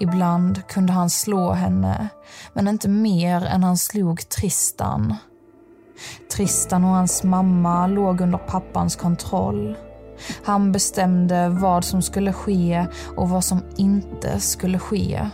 Ibland 0.00 0.66
kunde 0.66 0.92
han 0.92 1.10
slå 1.10 1.52
henne, 1.52 2.08
men 2.52 2.68
inte 2.68 2.88
mer 2.88 3.44
än 3.44 3.64
han 3.64 3.78
slog 3.78 4.28
Tristan. 4.28 5.14
Tristan 6.36 6.84
och 6.84 6.90
hans 6.90 7.22
mamma 7.22 7.86
låg 7.86 8.20
under 8.20 8.38
pappans 8.38 8.96
kontroll. 8.96 9.76
Han 10.44 10.72
bestämde 10.72 11.48
vad 11.48 11.84
som 11.84 12.02
skulle 12.02 12.32
ske 12.32 12.86
och 13.16 13.28
vad 13.28 13.44
som 13.44 13.62
inte 13.76 14.40
skulle 14.40 14.78
ske. 14.78 15.30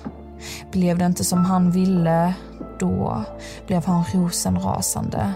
Blev 0.73 0.99
det 0.99 1.07
inte 1.07 1.25
som 1.25 1.45
han 1.45 1.71
ville, 1.71 2.35
då 2.79 3.25
blev 3.67 3.87
han 3.87 4.05
rosenrasande. 4.15 5.33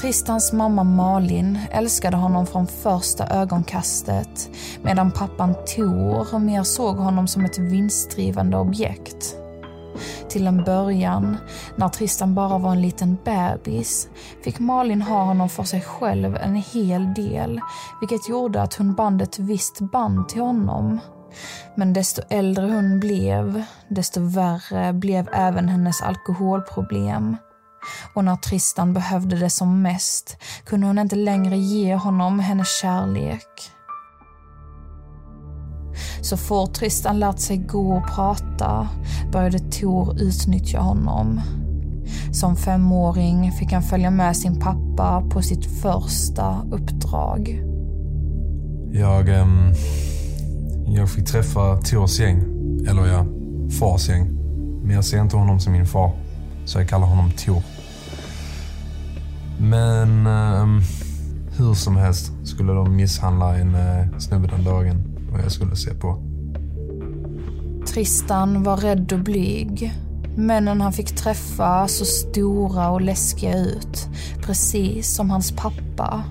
Tristans 0.00 0.52
mamma 0.52 0.84
Malin 0.84 1.58
älskade 1.70 2.16
honom 2.16 2.46
från 2.46 2.66
första 2.66 3.26
ögonkastet 3.26 4.50
medan 4.82 5.10
pappan 5.10 5.54
Tor 5.76 6.38
mer 6.38 6.62
såg 6.62 6.96
honom 6.96 7.28
som 7.28 7.44
ett 7.44 7.58
vinstdrivande 7.58 8.56
objekt. 8.56 9.39
Till 10.30 10.46
en 10.46 10.64
början, 10.64 11.36
när 11.76 11.88
Tristan 11.88 12.34
bara 12.34 12.58
var 12.58 12.72
en 12.72 12.82
liten 12.82 13.18
bebis, 13.24 14.08
fick 14.44 14.58
Malin 14.58 15.02
ha 15.02 15.24
honom 15.24 15.48
för 15.48 15.62
sig 15.62 15.80
själv 15.80 16.36
en 16.36 16.54
hel 16.54 17.14
del, 17.14 17.60
vilket 18.00 18.28
gjorde 18.28 18.62
att 18.62 18.74
hon 18.74 18.94
band 18.94 19.22
ett 19.22 19.38
visst 19.38 19.80
band 19.80 20.28
till 20.28 20.40
honom. 20.40 21.00
Men 21.74 21.92
desto 21.92 22.22
äldre 22.30 22.66
hon 22.66 23.00
blev, 23.00 23.62
desto 23.88 24.20
värre 24.20 24.92
blev 24.92 25.28
även 25.32 25.68
hennes 25.68 26.02
alkoholproblem. 26.02 27.36
Och 28.14 28.24
när 28.24 28.36
Tristan 28.36 28.92
behövde 28.92 29.36
det 29.36 29.50
som 29.50 29.82
mest 29.82 30.36
kunde 30.64 30.86
hon 30.86 30.98
inte 30.98 31.16
längre 31.16 31.56
ge 31.56 31.94
honom 31.94 32.40
hennes 32.40 32.80
kärlek. 32.80 33.72
Så 36.20 36.36
fort 36.36 36.72
Tristan 36.74 37.18
lärt 37.18 37.38
sig 37.38 37.56
gå 37.56 37.92
och 37.92 38.06
prata 38.14 38.88
började 39.32 39.58
Tor 39.58 40.20
utnyttja 40.20 40.80
honom. 40.80 41.40
Som 42.32 42.56
femåring 42.56 43.52
fick 43.52 43.72
han 43.72 43.82
följa 43.82 44.10
med 44.10 44.36
sin 44.36 44.60
pappa 44.60 45.22
på 45.30 45.42
sitt 45.42 45.80
första 45.82 46.62
uppdrag. 46.70 47.62
Jag, 48.92 49.28
ehm, 49.28 49.72
jag 50.86 51.10
fick 51.10 51.26
träffa 51.26 51.76
Tors 51.76 52.20
gäng. 52.20 52.40
Eller 52.88 53.06
ja, 53.06 53.26
fars 53.78 54.08
gäng. 54.08 54.30
Men 54.82 54.94
jag 54.94 55.04
ser 55.04 55.20
inte 55.20 55.36
honom 55.36 55.60
som 55.60 55.72
min 55.72 55.86
far. 55.86 56.12
Så 56.64 56.78
jag 56.78 56.88
kallar 56.88 57.06
honom 57.06 57.30
Tor. 57.30 57.62
Men 59.58 60.26
ehm, 60.26 60.80
hur 61.58 61.74
som 61.74 61.96
helst 61.96 62.32
skulle 62.44 62.72
de 62.72 62.96
misshandla 62.96 63.58
en 63.58 63.74
eh, 63.74 64.18
snubbe 64.18 64.48
den 64.48 64.64
dagen 64.64 65.09
vad 65.32 65.40
jag 65.40 65.52
skulle 65.52 65.76
se 65.76 65.94
på. 65.94 66.22
Tristan 67.86 68.62
var 68.62 68.76
rädd 68.76 69.12
och 69.12 69.18
blyg. 69.18 69.92
Männen 70.36 70.80
han 70.80 70.92
fick 70.92 71.16
träffa 71.16 71.88
så 71.88 72.04
stora 72.04 72.90
och 72.90 73.00
läskiga 73.00 73.58
ut, 73.58 74.08
precis 74.42 75.14
som 75.14 75.30
hans 75.30 75.52
pappa. 75.52 76.24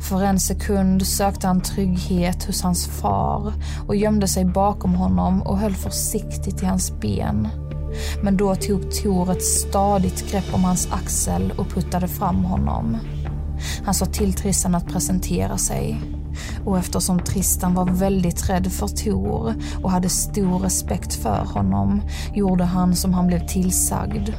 För 0.00 0.22
en 0.22 0.40
sekund 0.40 1.06
sökte 1.06 1.46
han 1.46 1.60
trygghet 1.60 2.44
hos 2.44 2.62
hans 2.62 2.86
far 2.86 3.52
och 3.86 3.96
gömde 3.96 4.28
sig 4.28 4.44
bakom 4.44 4.94
honom 4.94 5.42
och 5.42 5.58
höll 5.58 5.74
försiktigt 5.74 6.62
i 6.62 6.66
hans 6.66 7.00
ben. 7.00 7.48
Men 8.22 8.36
då 8.36 8.54
tog 8.54 8.90
Tor 8.90 9.32
ett 9.32 9.44
stadigt 9.44 10.30
grepp 10.30 10.54
om 10.54 10.64
hans 10.64 10.88
axel 10.92 11.52
och 11.56 11.68
puttade 11.68 12.08
fram 12.08 12.44
honom. 12.44 12.96
Han 13.84 13.94
sa 13.94 14.06
till 14.06 14.32
Tristan 14.32 14.74
att 14.74 14.88
presentera 14.88 15.58
sig. 15.58 16.00
Och 16.64 16.78
eftersom 16.78 17.18
Tristan 17.18 17.74
var 17.74 17.84
väldigt 17.84 18.50
rädd 18.50 18.72
för 18.72 18.88
Tor 18.88 19.54
och 19.82 19.90
hade 19.90 20.08
stor 20.08 20.58
respekt 20.58 21.14
för 21.14 21.44
honom 21.44 22.02
gjorde 22.34 22.64
han 22.64 22.96
som 22.96 23.14
han 23.14 23.26
blev 23.26 23.46
tillsagd. 23.46 24.30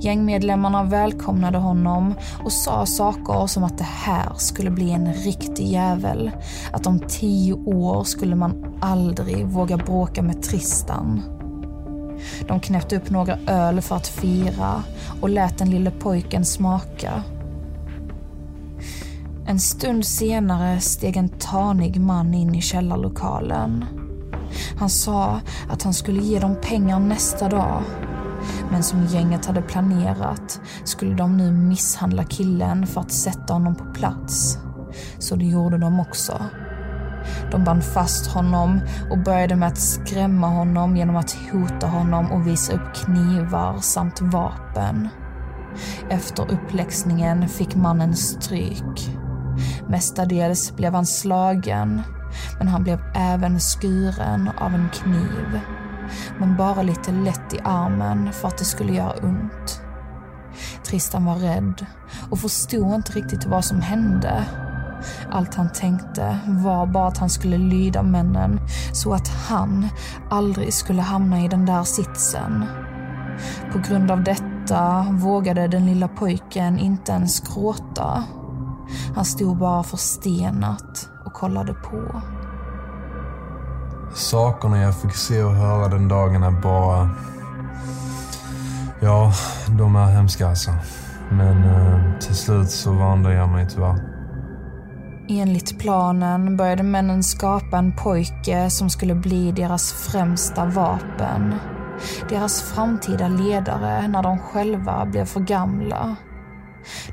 Gängmedlemmarna 0.00 0.84
välkomnade 0.84 1.58
honom 1.58 2.14
och 2.44 2.52
sa 2.52 2.86
saker 2.86 3.46
som 3.46 3.64
att 3.64 3.78
det 3.78 3.84
här 3.84 4.32
skulle 4.36 4.70
bli 4.70 4.90
en 4.90 5.14
riktig 5.14 5.66
jävel. 5.66 6.30
Att 6.72 6.86
om 6.86 7.00
tio 7.08 7.52
år 7.54 8.04
skulle 8.04 8.36
man 8.36 8.76
aldrig 8.80 9.46
våga 9.46 9.76
bråka 9.76 10.22
med 10.22 10.42
Tristan. 10.42 11.22
De 12.48 12.60
knäppte 12.60 12.96
upp 12.96 13.10
några 13.10 13.38
öl 13.46 13.80
för 13.80 13.96
att 13.96 14.08
fira 14.08 14.82
och 15.20 15.28
lät 15.28 15.58
den 15.58 15.70
lille 15.70 15.90
pojken 15.90 16.44
smaka. 16.44 17.22
En 19.48 19.58
stund 19.58 20.04
senare 20.04 20.80
steg 20.80 21.16
en 21.16 21.28
tanig 21.28 22.00
man 22.00 22.34
in 22.34 22.54
i 22.54 22.60
källarlokalen. 22.60 23.84
Han 24.78 24.90
sa 24.90 25.40
att 25.70 25.82
han 25.82 25.94
skulle 25.94 26.22
ge 26.22 26.38
dem 26.38 26.56
pengar 26.62 26.98
nästa 26.98 27.48
dag. 27.48 27.82
Men 28.70 28.82
som 28.82 29.06
gänget 29.06 29.46
hade 29.46 29.62
planerat 29.62 30.60
skulle 30.84 31.14
de 31.14 31.36
nu 31.36 31.52
misshandla 31.52 32.24
killen 32.24 32.86
för 32.86 33.00
att 33.00 33.12
sätta 33.12 33.52
honom 33.52 33.74
på 33.74 33.84
plats. 33.84 34.58
Så 35.18 35.36
det 35.36 35.44
gjorde 35.44 35.78
de 35.78 36.00
också. 36.00 36.44
De 37.50 37.64
band 37.64 37.84
fast 37.84 38.26
honom 38.26 38.80
och 39.10 39.18
började 39.18 39.56
med 39.56 39.68
att 39.68 39.78
skrämma 39.78 40.46
honom 40.46 40.96
genom 40.96 41.16
att 41.16 41.36
hota 41.52 41.86
honom 41.86 42.32
och 42.32 42.46
visa 42.46 42.72
upp 42.72 42.94
knivar 42.94 43.78
samt 43.80 44.20
vapen. 44.20 45.08
Efter 46.10 46.52
uppläxningen 46.52 47.48
fick 47.48 47.76
mannen 47.76 48.16
stryk. 48.16 49.18
Mestadels 49.88 50.76
blev 50.76 50.94
han 50.94 51.06
slagen, 51.06 52.02
men 52.58 52.68
han 52.68 52.82
blev 52.82 53.00
även 53.14 53.60
skuren 53.60 54.50
av 54.58 54.74
en 54.74 54.88
kniv. 54.92 55.60
Men 56.38 56.56
bara 56.56 56.82
lite 56.82 57.12
lätt 57.12 57.54
i 57.54 57.60
armen 57.64 58.32
för 58.32 58.48
att 58.48 58.58
det 58.58 58.64
skulle 58.64 58.92
göra 58.92 59.12
ont. 59.22 59.82
Tristan 60.86 61.24
var 61.24 61.34
rädd 61.34 61.86
och 62.30 62.38
förstod 62.38 62.94
inte 62.94 63.12
riktigt 63.12 63.46
vad 63.46 63.64
som 63.64 63.80
hände. 63.80 64.44
Allt 65.30 65.54
han 65.54 65.72
tänkte 65.72 66.38
var 66.46 66.86
bara 66.86 67.06
att 67.06 67.18
han 67.18 67.30
skulle 67.30 67.58
lyda 67.58 68.02
männen 68.02 68.60
så 68.92 69.14
att 69.14 69.28
han 69.28 69.88
aldrig 70.30 70.74
skulle 70.74 71.02
hamna 71.02 71.44
i 71.44 71.48
den 71.48 71.66
där 71.66 71.82
sitsen. 71.82 72.64
På 73.72 73.78
grund 73.78 74.10
av 74.10 74.24
detta 74.24 75.06
vågade 75.10 75.68
den 75.68 75.86
lilla 75.86 76.08
pojken 76.08 76.78
inte 76.78 77.12
ens 77.12 77.40
gråta. 77.40 78.24
Han 79.14 79.24
stod 79.24 79.58
bara 79.58 79.82
förstenat 79.82 81.10
och 81.24 81.32
kollade 81.32 81.74
på. 81.74 82.22
Sakerna 84.14 84.78
jag 84.78 85.00
fick 85.00 85.14
se 85.14 85.42
och 85.42 85.54
höra 85.54 85.88
den 85.88 86.08
dagen 86.08 86.42
är 86.42 86.50
bara... 86.50 87.10
Ja, 89.00 89.32
de 89.78 89.96
är 89.96 90.06
hemska 90.06 90.48
alltså. 90.48 90.70
Men 91.30 91.64
eh, 91.64 92.18
till 92.18 92.34
slut 92.34 92.70
så 92.70 92.92
vande 92.92 93.32
jag 93.34 93.48
mig 93.48 93.68
tyvärr. 93.70 94.18
Enligt 95.28 95.78
planen 95.78 96.56
började 96.56 96.82
männen 96.82 97.22
skapa 97.22 97.78
en 97.78 97.96
pojke 97.96 98.70
som 98.70 98.90
skulle 98.90 99.14
bli 99.14 99.52
deras 99.52 99.92
främsta 99.92 100.66
vapen. 100.66 101.54
Deras 102.28 102.62
framtida 102.62 103.28
ledare 103.28 104.08
när 104.08 104.22
de 104.22 104.38
själva 104.38 105.06
blev 105.06 105.24
för 105.24 105.40
gamla. 105.40 106.16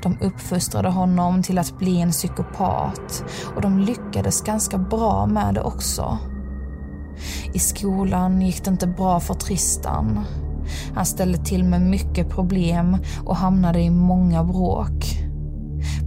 De 0.02 0.18
uppfostrade 0.20 0.88
honom 0.88 1.42
till 1.42 1.58
att 1.58 1.78
bli 1.78 2.00
en 2.00 2.10
psykopat 2.10 3.24
och 3.54 3.60
de 3.60 3.78
lyckades 3.78 4.40
ganska 4.40 4.78
bra 4.78 5.26
med 5.26 5.54
det 5.54 5.62
också. 5.62 6.18
I 7.52 7.58
skolan 7.58 8.42
gick 8.42 8.64
det 8.64 8.70
inte 8.70 8.86
bra 8.86 9.20
för 9.20 9.34
Tristan. 9.34 10.20
Han 10.94 11.06
ställde 11.06 11.38
till 11.38 11.64
med 11.64 11.82
mycket 11.82 12.30
problem 12.30 12.96
och 13.24 13.36
hamnade 13.36 13.80
i 13.80 13.90
många 13.90 14.44
bråk. 14.44 15.26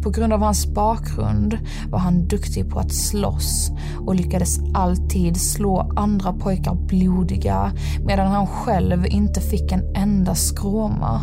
På 0.03 0.09
grund 0.09 0.33
av 0.33 0.41
hans 0.41 0.67
bakgrund 0.67 1.57
var 1.89 1.99
han 1.99 2.27
duktig 2.27 2.69
på 2.69 2.79
att 2.79 2.93
slåss 2.93 3.71
och 4.05 4.15
lyckades 4.15 4.59
alltid 4.73 5.41
slå 5.41 5.91
andra 5.95 6.33
pojkar 6.33 6.75
blodiga 6.75 7.71
medan 8.05 8.27
han 8.27 8.47
själv 8.47 9.05
inte 9.05 9.41
fick 9.41 9.71
en 9.71 9.95
enda 9.95 10.35
skråma. 10.35 11.21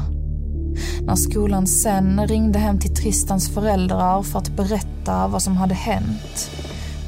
När 1.03 1.17
skolan 1.17 1.67
sen 1.67 2.27
ringde 2.27 2.59
hem 2.59 2.79
till 2.79 2.95
Tristans 2.95 3.55
föräldrar 3.55 4.23
för 4.23 4.39
att 4.39 4.57
berätta 4.57 5.29
vad 5.29 5.43
som 5.43 5.57
hade 5.57 5.75
hänt 5.75 6.51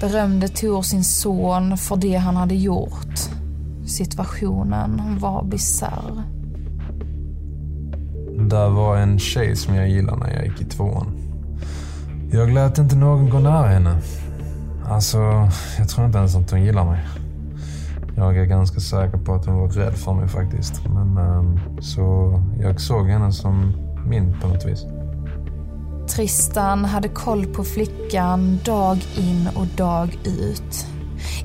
berömde 0.00 0.48
Tor 0.48 0.82
sin 0.82 1.04
son 1.04 1.76
för 1.76 1.96
det 1.96 2.16
han 2.16 2.36
hade 2.36 2.54
gjort. 2.54 3.18
Situationen 3.86 5.18
var 5.20 5.44
bisarr. 5.44 6.22
Där 8.48 8.68
var 8.68 8.96
en 8.96 9.18
tjej 9.18 9.56
som 9.56 9.74
jag 9.74 9.88
gillade 9.88 10.18
när 10.18 10.34
jag 10.34 10.46
gick 10.46 10.60
i 10.60 10.64
tvåan. 10.64 11.06
Jag 12.32 12.50
lät 12.50 12.78
inte 12.78 12.96
någon 12.96 13.30
gå 13.30 13.38
nära 13.38 13.68
henne. 13.68 13.98
Alltså, 14.86 15.18
jag 15.78 15.88
tror 15.88 16.06
inte 16.06 16.18
ens 16.18 16.36
att 16.36 16.50
hon 16.50 16.64
gillar 16.64 16.84
mig. 16.84 17.06
Jag 18.18 18.36
är 18.36 18.44
ganska 18.44 18.80
säker 18.80 19.18
på 19.18 19.34
att 19.34 19.46
hon 19.46 19.58
var 19.58 19.68
rädd 19.68 19.94
för 19.94 20.14
mig 20.14 20.28
faktiskt. 20.28 20.82
Men 20.88 21.18
um, 21.18 21.60
så 21.80 22.32
jag 22.60 22.80
såg 22.80 23.06
henne 23.06 23.32
som 23.32 23.72
min 24.06 24.40
på 24.40 24.48
något 24.48 24.66
vis. 24.66 24.86
Tristan 26.08 26.84
hade 26.84 27.08
koll 27.08 27.46
på 27.46 27.64
flickan 27.64 28.58
dag 28.64 28.98
in 29.16 29.48
och 29.56 29.66
dag 29.66 30.18
ut. 30.24 30.86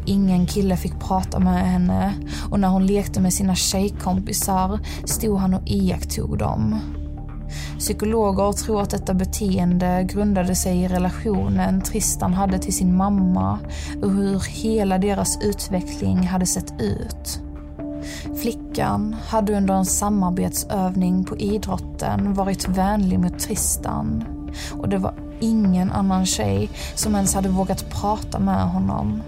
Ingen 0.06 0.46
kille 0.46 0.78
fick 0.78 1.00
prata 1.00 1.40
med 1.40 1.72
henne 1.72 2.14
och 2.52 2.60
när 2.60 2.68
hon 2.68 2.86
lekte 2.86 3.22
med 3.22 3.34
sina 3.34 3.56
tjejkompisar 3.56 4.80
stod 5.04 5.38
han 5.38 5.54
och 5.54 5.62
iakttog 5.66 6.38
dem. 6.38 6.80
Psykologer 7.84 8.52
tror 8.52 8.82
att 8.82 8.90
detta 8.90 9.14
beteende 9.14 10.04
grundade 10.04 10.56
sig 10.56 10.78
i 10.78 10.88
relationen 10.88 11.82
Tristan 11.82 12.34
hade 12.34 12.60
till 12.60 12.74
sin 12.74 12.98
mamma 12.98 13.60
och 14.02 14.12
hur 14.12 14.40
hela 14.40 14.98
deras 14.98 15.38
utveckling 15.42 16.18
hade 16.18 16.46
sett 16.46 16.82
ut. 16.82 17.42
Flickan 18.42 19.16
hade 19.28 19.58
under 19.58 19.74
en 19.74 19.86
samarbetsövning 19.86 21.24
på 21.24 21.38
idrotten 21.38 22.34
varit 22.34 22.68
vänlig 22.68 23.20
mot 23.20 23.40
Tristan 23.40 24.24
och 24.72 24.90
det 24.90 24.98
var 24.98 25.14
ingen 25.40 25.92
annan 25.92 26.26
tjej 26.26 26.70
som 26.96 27.16
ens 27.16 27.36
hade 27.36 27.50
vågat 27.50 27.90
prata 27.90 28.40
med 28.40 28.70
honom. 28.70 29.22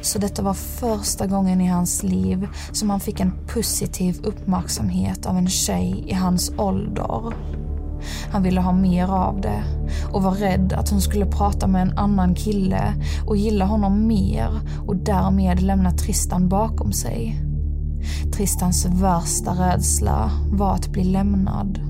Så 0.00 0.18
detta 0.18 0.42
var 0.42 0.54
första 0.54 1.26
gången 1.26 1.60
i 1.60 1.66
hans 1.66 2.02
liv 2.02 2.48
som 2.72 2.90
han 2.90 3.00
fick 3.00 3.20
en 3.20 3.32
positiv 3.46 4.20
uppmärksamhet 4.24 5.26
av 5.26 5.36
en 5.36 5.48
tjej 5.48 6.04
i 6.06 6.12
hans 6.14 6.52
ålder. 6.58 7.32
Han 8.30 8.42
ville 8.42 8.60
ha 8.60 8.72
mer 8.72 9.08
av 9.08 9.40
det 9.40 9.62
och 10.12 10.22
var 10.22 10.32
rädd 10.32 10.72
att 10.72 10.90
hon 10.90 11.00
skulle 11.00 11.26
prata 11.26 11.66
med 11.66 11.82
en 11.82 11.98
annan 11.98 12.34
kille 12.34 12.94
och 13.26 13.36
gilla 13.36 13.64
honom 13.64 14.06
mer 14.06 14.60
och 14.86 14.96
därmed 14.96 15.62
lämna 15.62 15.90
Tristan 15.90 16.48
bakom 16.48 16.92
sig. 16.92 17.42
Tristans 18.36 18.86
värsta 18.86 19.50
rädsla 19.50 20.30
var 20.50 20.74
att 20.74 20.88
bli 20.88 21.04
lämnad 21.04 21.80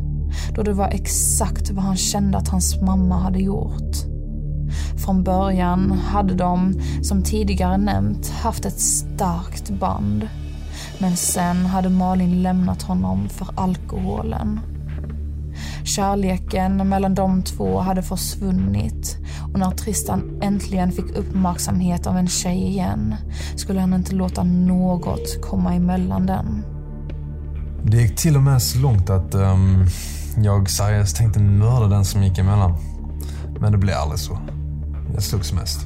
då 0.54 0.62
det 0.62 0.72
var 0.72 0.88
exakt 0.88 1.70
vad 1.70 1.84
han 1.84 1.96
kände 1.96 2.38
att 2.38 2.48
hans 2.48 2.80
mamma 2.80 3.18
hade 3.18 3.38
gjort. 3.38 3.96
Från 5.04 5.24
början 5.24 5.90
hade 5.90 6.34
de, 6.34 6.74
som 7.02 7.22
tidigare 7.22 7.76
nämnt, 7.76 8.30
haft 8.30 8.64
ett 8.64 8.80
starkt 8.80 9.70
band. 9.70 10.28
Men 10.98 11.16
sen 11.16 11.66
hade 11.66 11.88
Malin 11.88 12.42
lämnat 12.42 12.82
honom 12.82 13.28
för 13.28 13.48
alkoholen. 13.54 14.60
Kärleken 15.86 16.88
mellan 16.88 17.14
de 17.14 17.42
två 17.42 17.78
hade 17.80 18.02
försvunnit 18.02 19.18
och 19.52 19.58
när 19.58 19.70
Tristan 19.70 20.38
äntligen 20.42 20.92
fick 20.92 21.16
uppmärksamhet 21.16 22.06
av 22.06 22.16
en 22.16 22.28
tjej 22.28 22.66
igen 22.66 23.14
skulle 23.56 23.80
han 23.80 23.94
inte 23.94 24.14
låta 24.14 24.42
något 24.42 25.42
komma 25.42 25.74
emellan 25.74 26.26
den. 26.26 26.64
Det 27.82 27.96
gick 27.96 28.16
till 28.16 28.36
och 28.36 28.42
med 28.42 28.62
så 28.62 28.78
långt 28.78 29.10
att 29.10 29.34
um, 29.34 29.86
jag 30.36 30.70
seriöst 30.70 31.16
tänkte 31.16 31.40
mörda 31.40 31.86
den 31.86 32.04
som 32.04 32.22
gick 32.22 32.38
emellan. 32.38 32.74
Men 33.60 33.72
det 33.72 33.78
blev 33.78 33.96
aldrig 33.96 34.20
så. 34.20 34.38
Jag 35.14 35.22
slogs 35.22 35.52
mest. 35.52 35.80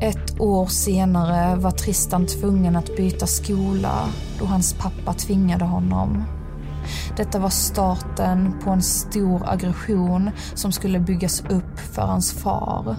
Ett 0.00 0.40
år 0.40 0.66
senare 0.66 1.56
var 1.56 1.70
Tristan 1.70 2.26
tvungen 2.26 2.76
att 2.76 2.96
byta 2.96 3.26
skola 3.26 4.08
då 4.38 4.44
hans 4.44 4.72
pappa 4.72 5.12
tvingade 5.12 5.64
honom. 5.64 6.24
Detta 7.16 7.38
var 7.38 7.48
starten 7.48 8.54
på 8.64 8.70
en 8.70 8.82
stor 8.82 9.42
aggression 9.50 10.30
som 10.54 10.72
skulle 10.72 11.00
byggas 11.00 11.40
upp 11.40 11.78
för 11.78 12.02
hans 12.02 12.32
far. 12.32 12.96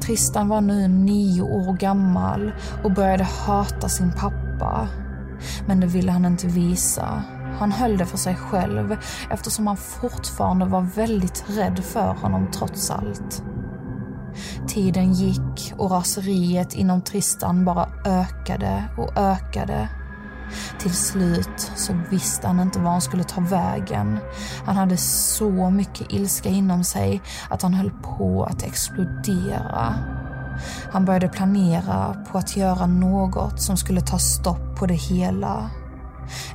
Tristan 0.00 0.48
var 0.48 0.60
nu 0.60 0.88
nio 0.88 1.42
år 1.42 1.76
gammal 1.76 2.52
och 2.84 2.92
började 2.92 3.24
hata 3.24 3.88
sin 3.88 4.12
pappa. 4.12 4.88
Men 5.66 5.80
det 5.80 5.86
ville 5.86 6.12
han 6.12 6.24
inte 6.24 6.46
visa. 6.46 7.22
Han 7.58 7.72
höll 7.72 7.96
det 7.96 8.06
för 8.06 8.18
sig 8.18 8.36
själv 8.36 8.96
eftersom 9.30 9.66
han 9.66 9.76
fortfarande 9.76 10.64
var 10.64 10.80
väldigt 10.80 11.44
rädd 11.48 11.78
för 11.84 12.14
honom 12.14 12.50
trots 12.52 12.90
allt. 12.90 13.42
Tiden 14.68 15.12
gick 15.12 15.74
och 15.76 15.90
raseriet 15.90 16.74
inom 16.74 17.02
Tristan 17.02 17.64
bara 17.64 17.88
ökade 18.04 18.84
och 18.98 19.18
ökade. 19.18 19.88
Till 20.78 20.94
slut 20.94 21.72
så 21.76 21.98
visste 22.10 22.46
han 22.46 22.60
inte 22.60 22.78
var 22.78 22.90
han 22.90 23.00
skulle 23.00 23.24
ta 23.24 23.40
vägen. 23.40 24.18
Han 24.66 24.76
hade 24.76 24.96
så 24.96 25.70
mycket 25.70 26.12
ilska 26.12 26.48
inom 26.48 26.84
sig 26.84 27.22
att 27.48 27.62
han 27.62 27.74
höll 27.74 27.90
på 27.90 28.44
att 28.44 28.62
explodera. 28.62 29.94
Han 30.92 31.04
började 31.04 31.28
planera 31.28 32.16
på 32.32 32.38
att 32.38 32.56
göra 32.56 32.86
något 32.86 33.62
som 33.62 33.76
skulle 33.76 34.00
ta 34.00 34.18
stopp 34.18 34.76
på 34.78 34.86
det 34.86 34.94
hela. 34.94 35.70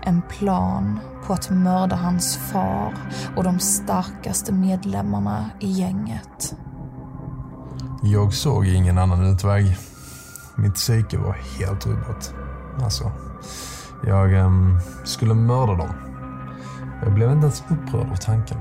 En 0.02 0.22
plan 0.22 1.00
på 1.28 1.34
att 1.34 1.50
mörda 1.50 1.96
hans 1.96 2.38
far 2.38 2.94
och 3.36 3.44
de 3.44 3.60
starkaste 3.60 4.54
medlemmarna 4.54 5.50
i 5.60 5.72
gänget. 5.72 6.56
Jag 8.04 8.34
såg 8.34 8.68
ingen 8.68 8.98
annan 8.98 9.34
utväg. 9.34 9.78
Mitt 10.56 10.76
psyke 10.76 11.18
var 11.18 11.34
helt 11.34 11.86
rubbat. 11.86 12.34
Alltså, 12.84 13.12
jag 14.06 14.34
um, 14.34 14.80
skulle 15.04 15.34
mörda 15.34 15.74
dem. 15.74 15.94
Jag 17.04 17.14
blev 17.14 17.32
inte 17.32 17.46
ens 17.46 17.64
upprörd 17.70 18.12
av 18.12 18.16
tanken. 18.16 18.58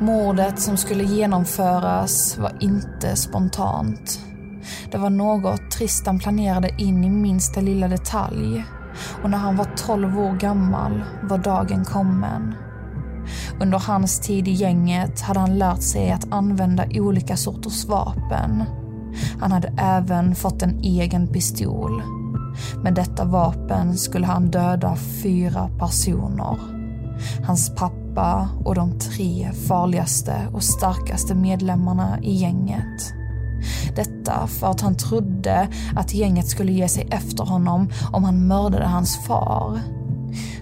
Mordet 0.00 0.60
som 0.60 0.76
skulle 0.76 1.04
genomföras 1.04 2.38
var 2.38 2.52
inte 2.60 3.16
spontant. 3.16 4.20
Det 4.90 4.98
var 4.98 5.10
något 5.10 5.70
Tristan 5.70 6.18
planerade 6.18 6.70
in 6.78 7.04
i 7.04 7.10
minsta 7.10 7.60
lilla 7.60 7.88
detalj. 7.88 8.64
Och 9.22 9.30
när 9.30 9.38
han 9.38 9.56
var 9.56 9.66
12 9.76 10.18
år 10.18 10.32
gammal 10.32 11.04
var 11.22 11.38
dagen 11.38 11.84
kommen. 11.84 12.54
Under 13.60 13.78
hans 13.78 14.20
tid 14.20 14.48
i 14.48 14.50
gänget 14.50 15.20
hade 15.20 15.40
han 15.40 15.58
lärt 15.58 15.82
sig 15.82 16.10
att 16.10 16.32
använda 16.32 16.84
olika 16.90 17.36
sorters 17.36 17.84
vapen. 17.84 18.64
Han 19.40 19.52
hade 19.52 19.74
även 19.78 20.34
fått 20.34 20.62
en 20.62 20.78
egen 20.78 21.28
pistol. 21.28 22.02
Med 22.82 22.94
detta 22.94 23.24
vapen 23.24 23.96
skulle 23.96 24.26
han 24.26 24.50
döda 24.50 24.96
fyra 25.22 25.70
personer. 25.78 26.58
Hans 27.46 27.74
pappa 27.74 28.48
och 28.64 28.74
de 28.74 28.98
tre 28.98 29.50
farligaste 29.68 30.48
och 30.52 30.62
starkaste 30.62 31.34
medlemmarna 31.34 32.18
i 32.22 32.34
gänget. 32.34 33.14
Detta 33.96 34.46
för 34.46 34.70
att 34.70 34.80
han 34.80 34.94
trodde 34.94 35.68
att 35.96 36.14
gänget 36.14 36.48
skulle 36.48 36.72
ge 36.72 36.88
sig 36.88 37.08
efter 37.10 37.44
honom 37.44 37.90
om 38.12 38.24
han 38.24 38.46
mördade 38.46 38.86
hans 38.86 39.26
far. 39.26 39.80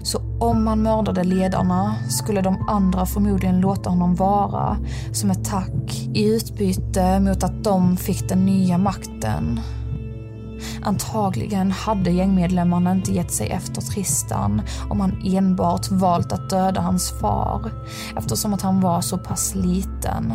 Så 0.03 0.21
om 0.39 0.67
han 0.67 0.81
mördade 0.81 1.23
ledarna 1.23 1.95
skulle 2.09 2.41
de 2.41 2.69
andra 2.69 3.05
förmodligen 3.05 3.59
låta 3.59 3.89
honom 3.89 4.15
vara 4.15 4.77
som 5.11 5.31
ett 5.31 5.45
tack 5.45 6.07
i 6.13 6.25
utbyte 6.25 7.19
mot 7.19 7.43
att 7.43 7.63
de 7.63 7.97
fick 7.97 8.29
den 8.29 8.45
nya 8.45 8.77
makten. 8.77 9.59
Antagligen 10.83 11.71
hade 11.71 12.11
gängmedlemmarna 12.11 12.91
inte 12.91 13.13
gett 13.13 13.31
sig 13.31 13.49
efter 13.49 13.81
Tristan 13.81 14.61
om 14.89 14.99
han 14.99 15.21
enbart 15.25 15.91
valt 15.91 16.31
att 16.31 16.49
döda 16.49 16.81
hans 16.81 17.19
far 17.19 17.71
eftersom 18.17 18.53
att 18.53 18.61
han 18.61 18.81
var 18.81 19.01
så 19.01 19.17
pass 19.17 19.55
liten. 19.55 20.33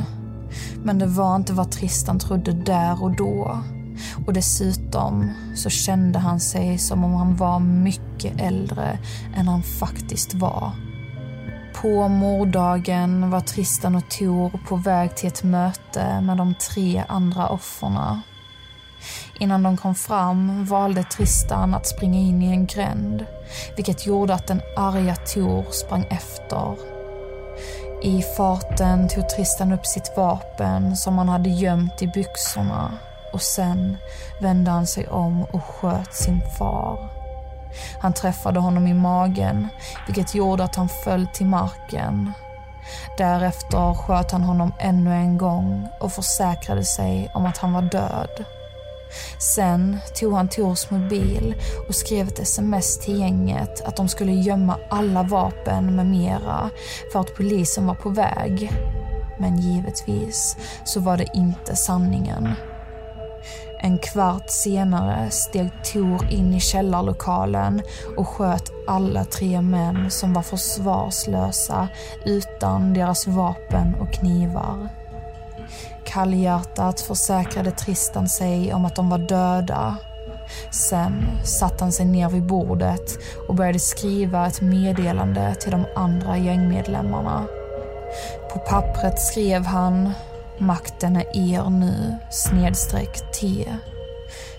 Men 0.82 0.98
det 0.98 1.06
var 1.06 1.36
inte 1.36 1.52
vad 1.52 1.70
Tristan 1.70 2.18
trodde 2.18 2.52
där 2.52 3.02
och 3.02 3.16
då. 3.16 3.58
Och 4.26 4.32
dessutom 4.32 5.30
så 5.54 5.70
kände 5.70 6.18
han 6.18 6.40
sig 6.40 6.78
som 6.78 7.04
om 7.04 7.14
han 7.14 7.36
var 7.36 7.58
mycket 7.58 8.40
äldre 8.40 8.98
än 9.36 9.48
han 9.48 9.62
faktiskt 9.62 10.34
var. 10.34 10.72
På 11.82 12.08
morddagen 12.08 13.30
var 13.30 13.40
Tristan 13.40 13.94
och 13.94 14.08
Tor 14.08 14.60
på 14.68 14.76
väg 14.76 15.16
till 15.16 15.28
ett 15.28 15.42
möte 15.42 16.20
med 16.20 16.36
de 16.36 16.54
tre 16.54 17.04
andra 17.08 17.48
offerna. 17.48 18.22
Innan 19.40 19.62
de 19.62 19.76
kom 19.76 19.94
fram 19.94 20.64
valde 20.64 21.04
Tristan 21.04 21.74
att 21.74 21.86
springa 21.86 22.18
in 22.18 22.42
i 22.42 22.50
en 22.50 22.66
gränd, 22.66 23.26
vilket 23.76 24.06
gjorde 24.06 24.34
att 24.34 24.46
den 24.46 24.60
arga 24.76 25.16
Tor 25.16 25.64
sprang 25.70 26.06
efter. 26.10 26.76
I 28.02 28.22
farten 28.36 29.08
tog 29.08 29.28
Tristan 29.28 29.72
upp 29.72 29.86
sitt 29.86 30.12
vapen 30.16 30.96
som 30.96 31.18
han 31.18 31.28
hade 31.28 31.48
gömt 31.48 32.02
i 32.02 32.06
byxorna 32.06 32.92
och 33.32 33.42
sen 33.42 33.96
vände 34.40 34.70
han 34.70 34.86
sig 34.86 35.08
om 35.08 35.44
och 35.44 35.64
sköt 35.64 36.14
sin 36.14 36.40
far. 36.58 37.08
Han 38.00 38.12
träffade 38.12 38.60
honom 38.60 38.86
i 38.86 38.94
magen, 38.94 39.68
vilket 40.06 40.34
gjorde 40.34 40.64
att 40.64 40.76
han 40.76 40.88
föll 40.88 41.26
till 41.26 41.46
marken. 41.46 42.32
Därefter 43.18 43.94
sköt 43.94 44.32
han 44.32 44.42
honom 44.42 44.72
ännu 44.78 45.12
en 45.12 45.38
gång 45.38 45.88
och 46.00 46.12
försäkrade 46.12 46.84
sig 46.84 47.30
om 47.34 47.46
att 47.46 47.58
han 47.58 47.72
var 47.72 47.82
död. 47.82 48.44
Sen 49.38 49.98
tog 50.14 50.34
han 50.34 50.48
Tors 50.48 50.90
mobil 50.90 51.54
och 51.88 51.94
skrev 51.94 52.28
ett 52.28 52.38
sms 52.38 52.98
till 52.98 53.18
gänget 53.18 53.80
att 53.80 53.96
de 53.96 54.08
skulle 54.08 54.32
gömma 54.32 54.78
alla 54.90 55.22
vapen 55.22 55.96
med 55.96 56.06
mera 56.06 56.70
för 57.12 57.20
att 57.20 57.34
polisen 57.34 57.86
var 57.86 57.94
på 57.94 58.08
väg. 58.08 58.72
Men 59.38 59.58
givetvis 59.58 60.56
så 60.84 61.00
var 61.00 61.16
det 61.16 61.26
inte 61.34 61.76
sanningen. 61.76 62.48
En 63.80 63.98
kvart 63.98 64.50
senare 64.50 65.30
steg 65.30 65.70
Tor 65.92 66.26
in 66.30 66.54
i 66.54 66.60
källarlokalen 66.60 67.82
och 68.16 68.28
sköt 68.28 68.72
alla 68.86 69.24
tre 69.24 69.60
män 69.60 70.10
som 70.10 70.32
var 70.32 70.42
försvarslösa 70.42 71.88
utan 72.24 72.94
deras 72.94 73.26
vapen 73.26 73.94
och 73.94 74.12
knivar. 74.12 74.88
Kallhjärtat 76.08 77.00
försäkrade 77.00 77.70
Tristan 77.70 78.28
sig 78.28 78.74
om 78.74 78.84
att 78.84 78.96
de 78.96 79.10
var 79.10 79.18
döda. 79.18 79.96
Sen 80.70 81.26
satte 81.44 81.84
han 81.84 81.92
sig 81.92 82.06
ner 82.06 82.28
vid 82.28 82.46
bordet 82.46 83.18
och 83.48 83.54
började 83.54 83.78
skriva 83.78 84.46
ett 84.46 84.60
meddelande 84.60 85.54
till 85.60 85.70
de 85.70 85.84
andra 85.96 86.38
gängmedlemmarna. 86.38 87.44
På 88.52 88.58
pappret 88.58 89.20
skrev 89.20 89.64
han 89.64 90.12
Makten 90.58 91.16
är 91.16 91.36
er 91.36 91.70
nu, 91.70 92.14
snedstreck 92.30 93.32
T. 93.32 93.66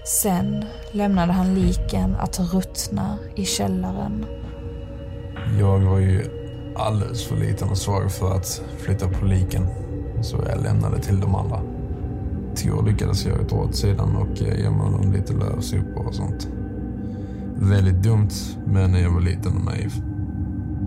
Sen 0.06 0.66
lämnade 0.92 1.34
han 1.34 1.56
liken 1.56 2.16
att 2.16 2.40
ruttna 2.40 3.18
i 3.36 3.46
källaren. 3.46 4.26
Jag 5.60 5.80
var 5.80 6.00
ju 6.00 6.26
alldeles 6.76 7.28
för 7.28 7.36
liten 7.36 7.70
och 7.70 7.78
svag 7.78 8.12
för 8.12 8.36
att 8.36 8.62
flytta 8.78 9.08
på 9.08 9.26
liken. 9.26 9.88
Så 10.21 10.38
jag 10.49 10.63
lämnade 10.63 10.99
till 10.99 11.19
dem 11.19 11.36
andra. 11.36 11.62
Tor 12.55 12.86
lyckades 12.86 13.25
jag 13.25 13.47
dra 13.47 13.55
åt 13.55 13.75
sidan 13.75 14.15
och 14.15 14.41
eh, 14.41 14.63
gömma 14.63 14.84
honom 14.84 15.13
lite 15.13 15.34
lövsopor 15.34 16.08
och 16.08 16.15
sånt. 16.15 16.47
Väldigt 17.55 18.03
dumt, 18.03 18.29
men 18.65 18.93
jag 18.93 19.12
var 19.12 19.21
liten 19.21 19.58
och 19.58 19.65
naiv. 19.65 19.93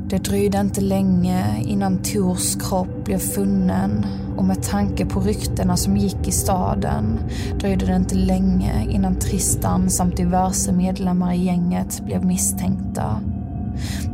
Det 0.08 0.18
dröjde 0.18 0.60
inte 0.60 0.80
länge 0.80 1.62
innan 1.62 1.98
Tors 1.98 2.56
kropp 2.56 3.04
blev 3.04 3.18
funnen 3.18 4.06
och 4.36 4.44
med 4.44 4.62
tanke 4.62 5.06
på 5.06 5.20
ryktena 5.20 5.76
som 5.76 5.96
gick 5.96 6.28
i 6.28 6.32
staden 6.32 7.18
dröjde 7.58 7.86
det 7.86 7.96
inte 7.96 8.14
länge 8.14 8.86
innan 8.90 9.14
Tristan 9.14 9.90
samt 9.90 10.16
diverse 10.16 10.72
medlemmar 10.72 11.32
i 11.34 11.44
gänget 11.44 12.02
blev 12.04 12.24
misstänkta. 12.24 13.20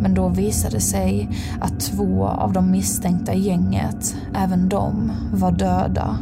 Men 0.01 0.15
då 0.15 0.29
visade 0.29 0.77
det 0.77 0.81
sig 0.81 1.29
att 1.61 1.81
två 1.81 2.27
av 2.27 2.53
de 2.53 2.71
misstänkta 2.71 3.35
i 3.35 3.41
gänget, 3.41 4.17
även 4.35 4.69
de, 4.69 5.13
var 5.33 5.53
döda. 5.53 6.19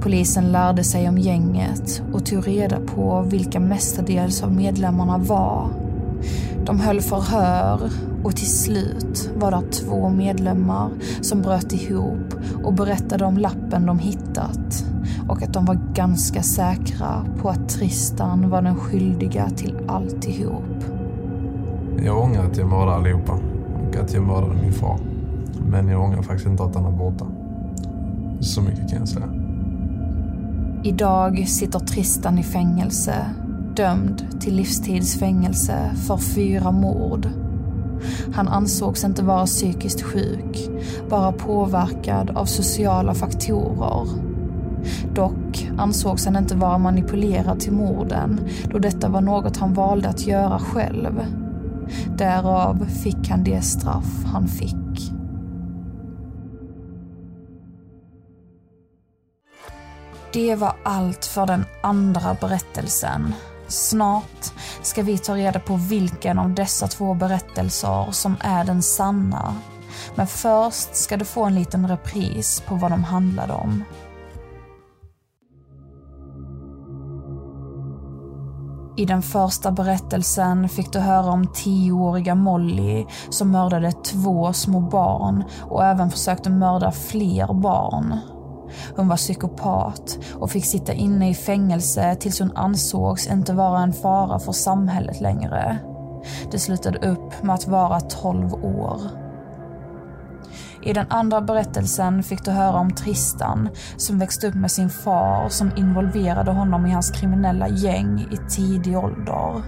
Polisen 0.00 0.52
lärde 0.52 0.84
sig 0.84 1.08
om 1.08 1.18
gänget 1.18 2.02
och 2.12 2.26
tog 2.26 2.48
reda 2.48 2.76
på 2.80 3.22
vilka 3.22 3.60
mestadels 3.60 4.42
av 4.42 4.52
medlemmarna 4.52 5.18
var. 5.18 5.68
De 6.66 6.80
höll 6.80 7.00
förhör 7.00 7.90
och 8.24 8.36
till 8.36 8.50
slut 8.50 9.30
var 9.36 9.50
det 9.50 9.72
två 9.72 10.08
medlemmar 10.08 10.90
som 11.20 11.42
bröt 11.42 11.72
ihop 11.72 12.34
och 12.64 12.74
berättade 12.74 13.24
om 13.24 13.38
lappen 13.38 13.86
de 13.86 13.98
hittat 13.98 14.84
och 15.28 15.42
att 15.42 15.52
de 15.52 15.64
var 15.64 15.78
ganska 15.94 16.42
säkra 16.42 17.24
på 17.40 17.48
att 17.48 17.68
Tristan 17.68 18.50
var 18.50 18.62
den 18.62 18.76
skyldiga 18.76 19.50
till 19.50 19.76
alltihop. 19.88 20.73
Jag 22.02 22.18
ångrar 22.18 22.44
att 22.44 22.56
jag 22.56 22.68
mördade 22.68 22.92
allihopa 22.92 23.38
och 23.88 23.96
att 23.96 24.14
jag 24.14 24.22
mördade 24.22 24.54
min 24.62 24.72
far. 24.72 24.98
Men 25.70 25.88
jag 25.88 26.02
ångrar 26.02 26.22
faktiskt 26.22 26.46
inte 26.46 26.62
att 26.62 26.74
han 26.74 26.84
är 26.84 26.90
borta. 26.90 27.26
Så 28.40 28.62
mycket 28.62 28.90
kan 28.90 28.98
jag 28.98 29.08
säga. 29.08 29.28
Idag 30.84 31.48
sitter 31.48 31.78
Tristan 31.78 32.38
i 32.38 32.42
fängelse, 32.42 33.14
dömd 33.76 34.40
till 34.40 34.54
livstidsfängelse 34.54 35.90
för 36.06 36.16
fyra 36.16 36.70
mord. 36.70 37.28
Han 38.34 38.48
ansågs 38.48 39.04
inte 39.04 39.24
vara 39.24 39.46
psykiskt 39.46 40.02
sjuk, 40.02 40.70
bara 41.10 41.32
påverkad 41.32 42.30
av 42.30 42.44
sociala 42.44 43.14
faktorer. 43.14 44.08
Dock 45.14 45.70
ansågs 45.78 46.26
han 46.26 46.36
inte 46.36 46.56
vara 46.56 46.78
manipulerad 46.78 47.60
till 47.60 47.72
morden 47.72 48.40
då 48.64 48.78
detta 48.78 49.08
var 49.08 49.20
något 49.20 49.56
han 49.56 49.74
valde 49.74 50.08
att 50.08 50.26
göra 50.26 50.58
själv. 50.58 51.43
Därav 52.08 52.86
fick 52.86 53.28
han 53.28 53.44
det 53.44 53.62
straff 53.62 54.24
han 54.24 54.48
fick. 54.48 55.12
Det 60.32 60.54
var 60.54 60.76
allt 60.82 61.24
för 61.24 61.46
den 61.46 61.64
andra 61.82 62.36
berättelsen. 62.40 63.34
Snart 63.68 64.52
ska 64.82 65.02
vi 65.02 65.18
ta 65.18 65.36
reda 65.36 65.60
på 65.60 65.76
vilken 65.76 66.38
av 66.38 66.54
dessa 66.54 66.86
två 66.86 67.14
berättelser 67.14 68.12
som 68.12 68.36
är 68.40 68.64
den 68.64 68.82
sanna. 68.82 69.54
Men 70.14 70.26
först 70.26 70.96
ska 70.96 71.16
du 71.16 71.24
få 71.24 71.44
en 71.44 71.54
liten 71.54 71.88
repris 71.88 72.62
på 72.66 72.74
vad 72.74 72.90
de 72.90 73.04
handlade 73.04 73.52
om. 73.52 73.84
I 78.96 79.04
den 79.04 79.22
första 79.22 79.72
berättelsen 79.72 80.68
fick 80.68 80.92
du 80.92 80.98
höra 80.98 81.30
om 81.30 81.46
tioåriga 81.46 82.34
Molly 82.34 83.06
som 83.30 83.50
mördade 83.50 83.92
två 83.92 84.52
små 84.52 84.80
barn 84.80 85.44
och 85.60 85.84
även 85.84 86.10
försökte 86.10 86.50
mörda 86.50 86.92
fler 86.92 87.52
barn. 87.52 88.18
Hon 88.96 89.08
var 89.08 89.16
psykopat 89.16 90.18
och 90.34 90.50
fick 90.50 90.64
sitta 90.64 90.92
inne 90.92 91.30
i 91.30 91.34
fängelse 91.34 92.14
tills 92.14 92.40
hon 92.40 92.56
ansågs 92.56 93.26
inte 93.26 93.52
vara 93.52 93.82
en 93.82 93.92
fara 93.92 94.38
för 94.38 94.52
samhället 94.52 95.20
längre. 95.20 95.78
Det 96.50 96.58
slutade 96.58 97.08
upp 97.08 97.42
med 97.42 97.54
att 97.54 97.68
vara 97.68 98.00
12 98.00 98.54
år. 98.54 99.23
I 100.84 100.92
den 100.92 101.06
andra 101.10 101.40
berättelsen 101.40 102.22
fick 102.22 102.44
du 102.44 102.50
höra 102.50 102.78
om 102.78 102.90
Tristan 102.90 103.68
som 103.96 104.18
växte 104.18 104.48
upp 104.48 104.54
med 104.54 104.70
sin 104.70 104.90
far 104.90 105.48
som 105.48 105.76
involverade 105.76 106.50
honom 106.50 106.86
i 106.86 106.90
hans 106.90 107.10
kriminella 107.10 107.68
gäng 107.68 108.28
i 108.30 108.50
tidig 108.50 108.98
ålder. 108.98 109.62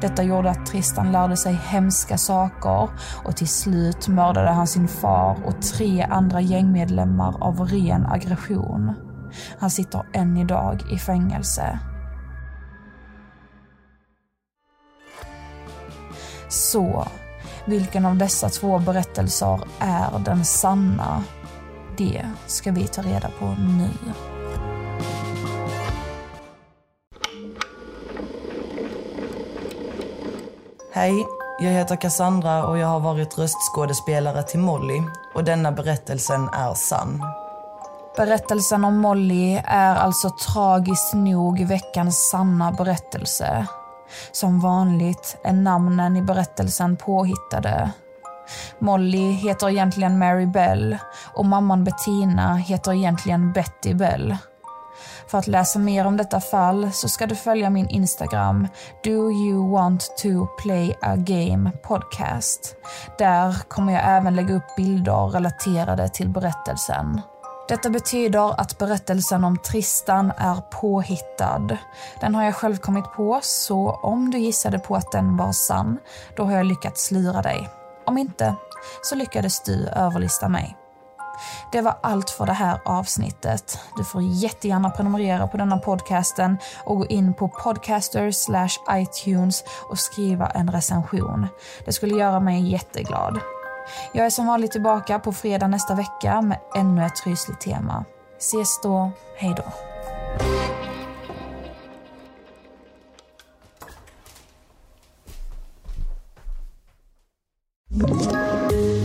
Detta 0.00 0.22
gjorde 0.22 0.50
att 0.50 0.66
Tristan 0.66 1.12
lärde 1.12 1.36
sig 1.36 1.54
hemska 1.54 2.18
saker 2.18 2.90
och 3.24 3.36
till 3.36 3.48
slut 3.48 4.08
mördade 4.08 4.50
han 4.50 4.66
sin 4.66 4.88
far 4.88 5.36
och 5.44 5.62
tre 5.62 6.02
andra 6.02 6.40
gängmedlemmar 6.40 7.42
av 7.42 7.60
ren 7.60 8.06
aggression. 8.06 8.92
Han 9.58 9.70
sitter 9.70 10.06
än 10.12 10.36
idag 10.36 10.82
i 10.92 10.98
fängelse. 10.98 11.78
Så, 16.48 17.06
vilken 17.66 18.06
av 18.06 18.16
dessa 18.16 18.48
två 18.48 18.78
berättelser 18.78 19.60
är 19.78 20.18
den 20.18 20.44
sanna? 20.44 21.24
Det 21.96 22.22
ska 22.46 22.72
vi 22.72 22.86
ta 22.86 23.02
reda 23.02 23.30
på 23.38 23.46
nu. 23.46 23.90
Hej, 30.92 31.26
Jag 31.60 31.70
heter 31.70 31.96
Cassandra 31.96 32.66
och 32.66 32.78
jag 32.78 32.86
har 32.86 33.00
varit 33.00 33.38
röstskådespelare 33.38 34.42
till 34.42 34.60
Molly 34.60 35.02
och 35.34 35.44
denna 35.44 35.72
berättelsen 35.72 36.48
är 36.48 36.74
sann. 36.74 37.22
Berättelsen 38.16 38.84
om 38.84 38.96
Molly 38.96 39.62
är 39.64 39.96
alltså 39.96 40.30
tragiskt 40.30 41.14
nog 41.14 41.66
veckans 41.66 42.30
sanna 42.30 42.72
berättelse. 42.72 43.66
Som 44.32 44.60
vanligt 44.60 45.36
är 45.44 45.52
namnen 45.52 46.16
i 46.16 46.22
berättelsen 46.22 46.96
påhittade. 46.96 47.90
Molly 48.78 49.32
heter 49.32 49.68
egentligen 49.68 50.18
Mary 50.18 50.46
Bell 50.46 50.98
och 51.34 51.46
mamman 51.46 51.84
Bettina 51.84 52.54
heter 52.54 52.92
egentligen 52.92 53.52
Betty 53.52 53.94
Bell. 53.94 54.36
För 55.26 55.38
att 55.38 55.46
läsa 55.46 55.78
mer 55.78 56.06
om 56.06 56.16
detta 56.16 56.40
fall 56.40 56.92
så 56.92 57.08
ska 57.08 57.26
du 57.26 57.36
följa 57.36 57.70
min 57.70 57.88
Instagram, 57.88 58.68
Do 59.04 59.30
you 59.30 59.70
want 59.70 60.16
to 60.22 60.46
play 60.62 60.94
a 61.02 61.16
game 61.16 61.70
podcast. 61.82 62.76
Där 63.18 63.56
kommer 63.68 63.92
jag 63.92 64.02
även 64.04 64.36
lägga 64.36 64.54
upp 64.54 64.76
bilder 64.76 65.26
relaterade 65.26 66.08
till 66.08 66.28
berättelsen. 66.28 67.20
Detta 67.68 67.90
betyder 67.90 68.60
att 68.60 68.78
berättelsen 68.78 69.44
om 69.44 69.58
Tristan 69.58 70.32
är 70.36 70.54
påhittad. 70.54 71.78
Den 72.20 72.34
har 72.34 72.44
jag 72.44 72.54
själv 72.54 72.76
kommit 72.76 73.04
på, 73.04 73.40
så 73.42 73.90
om 73.90 74.30
du 74.30 74.38
gissade 74.38 74.78
på 74.78 74.96
att 74.96 75.12
den 75.12 75.36
var 75.36 75.52
sann, 75.52 75.98
då 76.36 76.44
har 76.44 76.52
jag 76.52 76.66
lyckats 76.66 77.10
lura 77.10 77.42
dig. 77.42 77.70
Om 78.06 78.18
inte, 78.18 78.54
så 79.02 79.14
lyckades 79.14 79.62
du 79.62 79.88
överlista 79.88 80.48
mig. 80.48 80.76
Det 81.72 81.80
var 81.80 81.94
allt 82.00 82.30
för 82.30 82.46
det 82.46 82.52
här 82.52 82.80
avsnittet. 82.84 83.78
Du 83.96 84.04
får 84.04 84.22
jättegärna 84.22 84.90
prenumerera 84.90 85.46
på 85.46 85.56
denna 85.56 85.78
podcasten 85.78 86.58
och 86.84 86.96
gå 86.96 87.06
in 87.06 87.34
på 87.34 87.48
podcaster 87.48 88.32
iTunes 88.92 89.64
och 89.90 89.98
skriva 89.98 90.46
en 90.46 90.72
recension. 90.72 91.46
Det 91.84 91.92
skulle 91.92 92.14
göra 92.14 92.40
mig 92.40 92.72
jätteglad. 92.72 93.40
Jag 94.12 94.26
är 94.26 94.30
som 94.30 94.46
vanligt 94.46 94.72
tillbaka 94.72 95.18
på 95.18 95.32
fredag 95.32 95.66
nästa 95.66 95.94
vecka 95.94 96.42
med 96.42 96.58
ännu 96.76 97.04
ett 97.04 97.26
rysligt 97.26 97.60
tema. 97.60 98.04
Ses 98.38 98.80
då, 98.82 99.12
hej 99.36 99.54
då. 99.56 99.64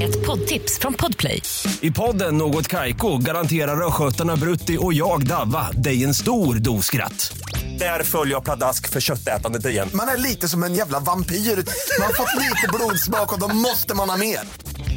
Ett 0.01 0.25
poddtips 0.25 0.79
från 0.79 0.93
Podplay. 0.93 1.41
I 1.81 1.91
podden 1.91 2.37
Något 2.37 2.67
Kaiko 2.67 3.17
garanterar 3.17 3.87
östgötarna 3.87 4.35
Brutti 4.35 4.77
och 4.81 4.93
jag, 4.93 5.27
Davva, 5.27 5.71
dig 5.71 6.03
en 6.03 6.13
stor 6.13 6.55
dos 6.55 6.85
skratt. 6.85 7.37
Där 7.79 8.03
följer 8.03 8.33
jag 8.33 8.43
pladask 8.43 8.89
för 8.89 8.99
köttätandet 8.99 9.65
igen. 9.65 9.89
Man 9.93 10.07
är 10.07 10.17
lite 10.17 10.47
som 10.47 10.63
en 10.63 10.73
jävla 10.73 10.99
vampyr. 10.99 11.35
Man 11.35 12.05
har 12.07 12.13
fått 12.13 12.35
lite 12.35 12.67
blodsmak 12.73 13.33
och 13.33 13.39
då 13.39 13.47
måste 13.47 13.95
man 13.95 14.09
ha 14.09 14.17
mer. 14.17 14.39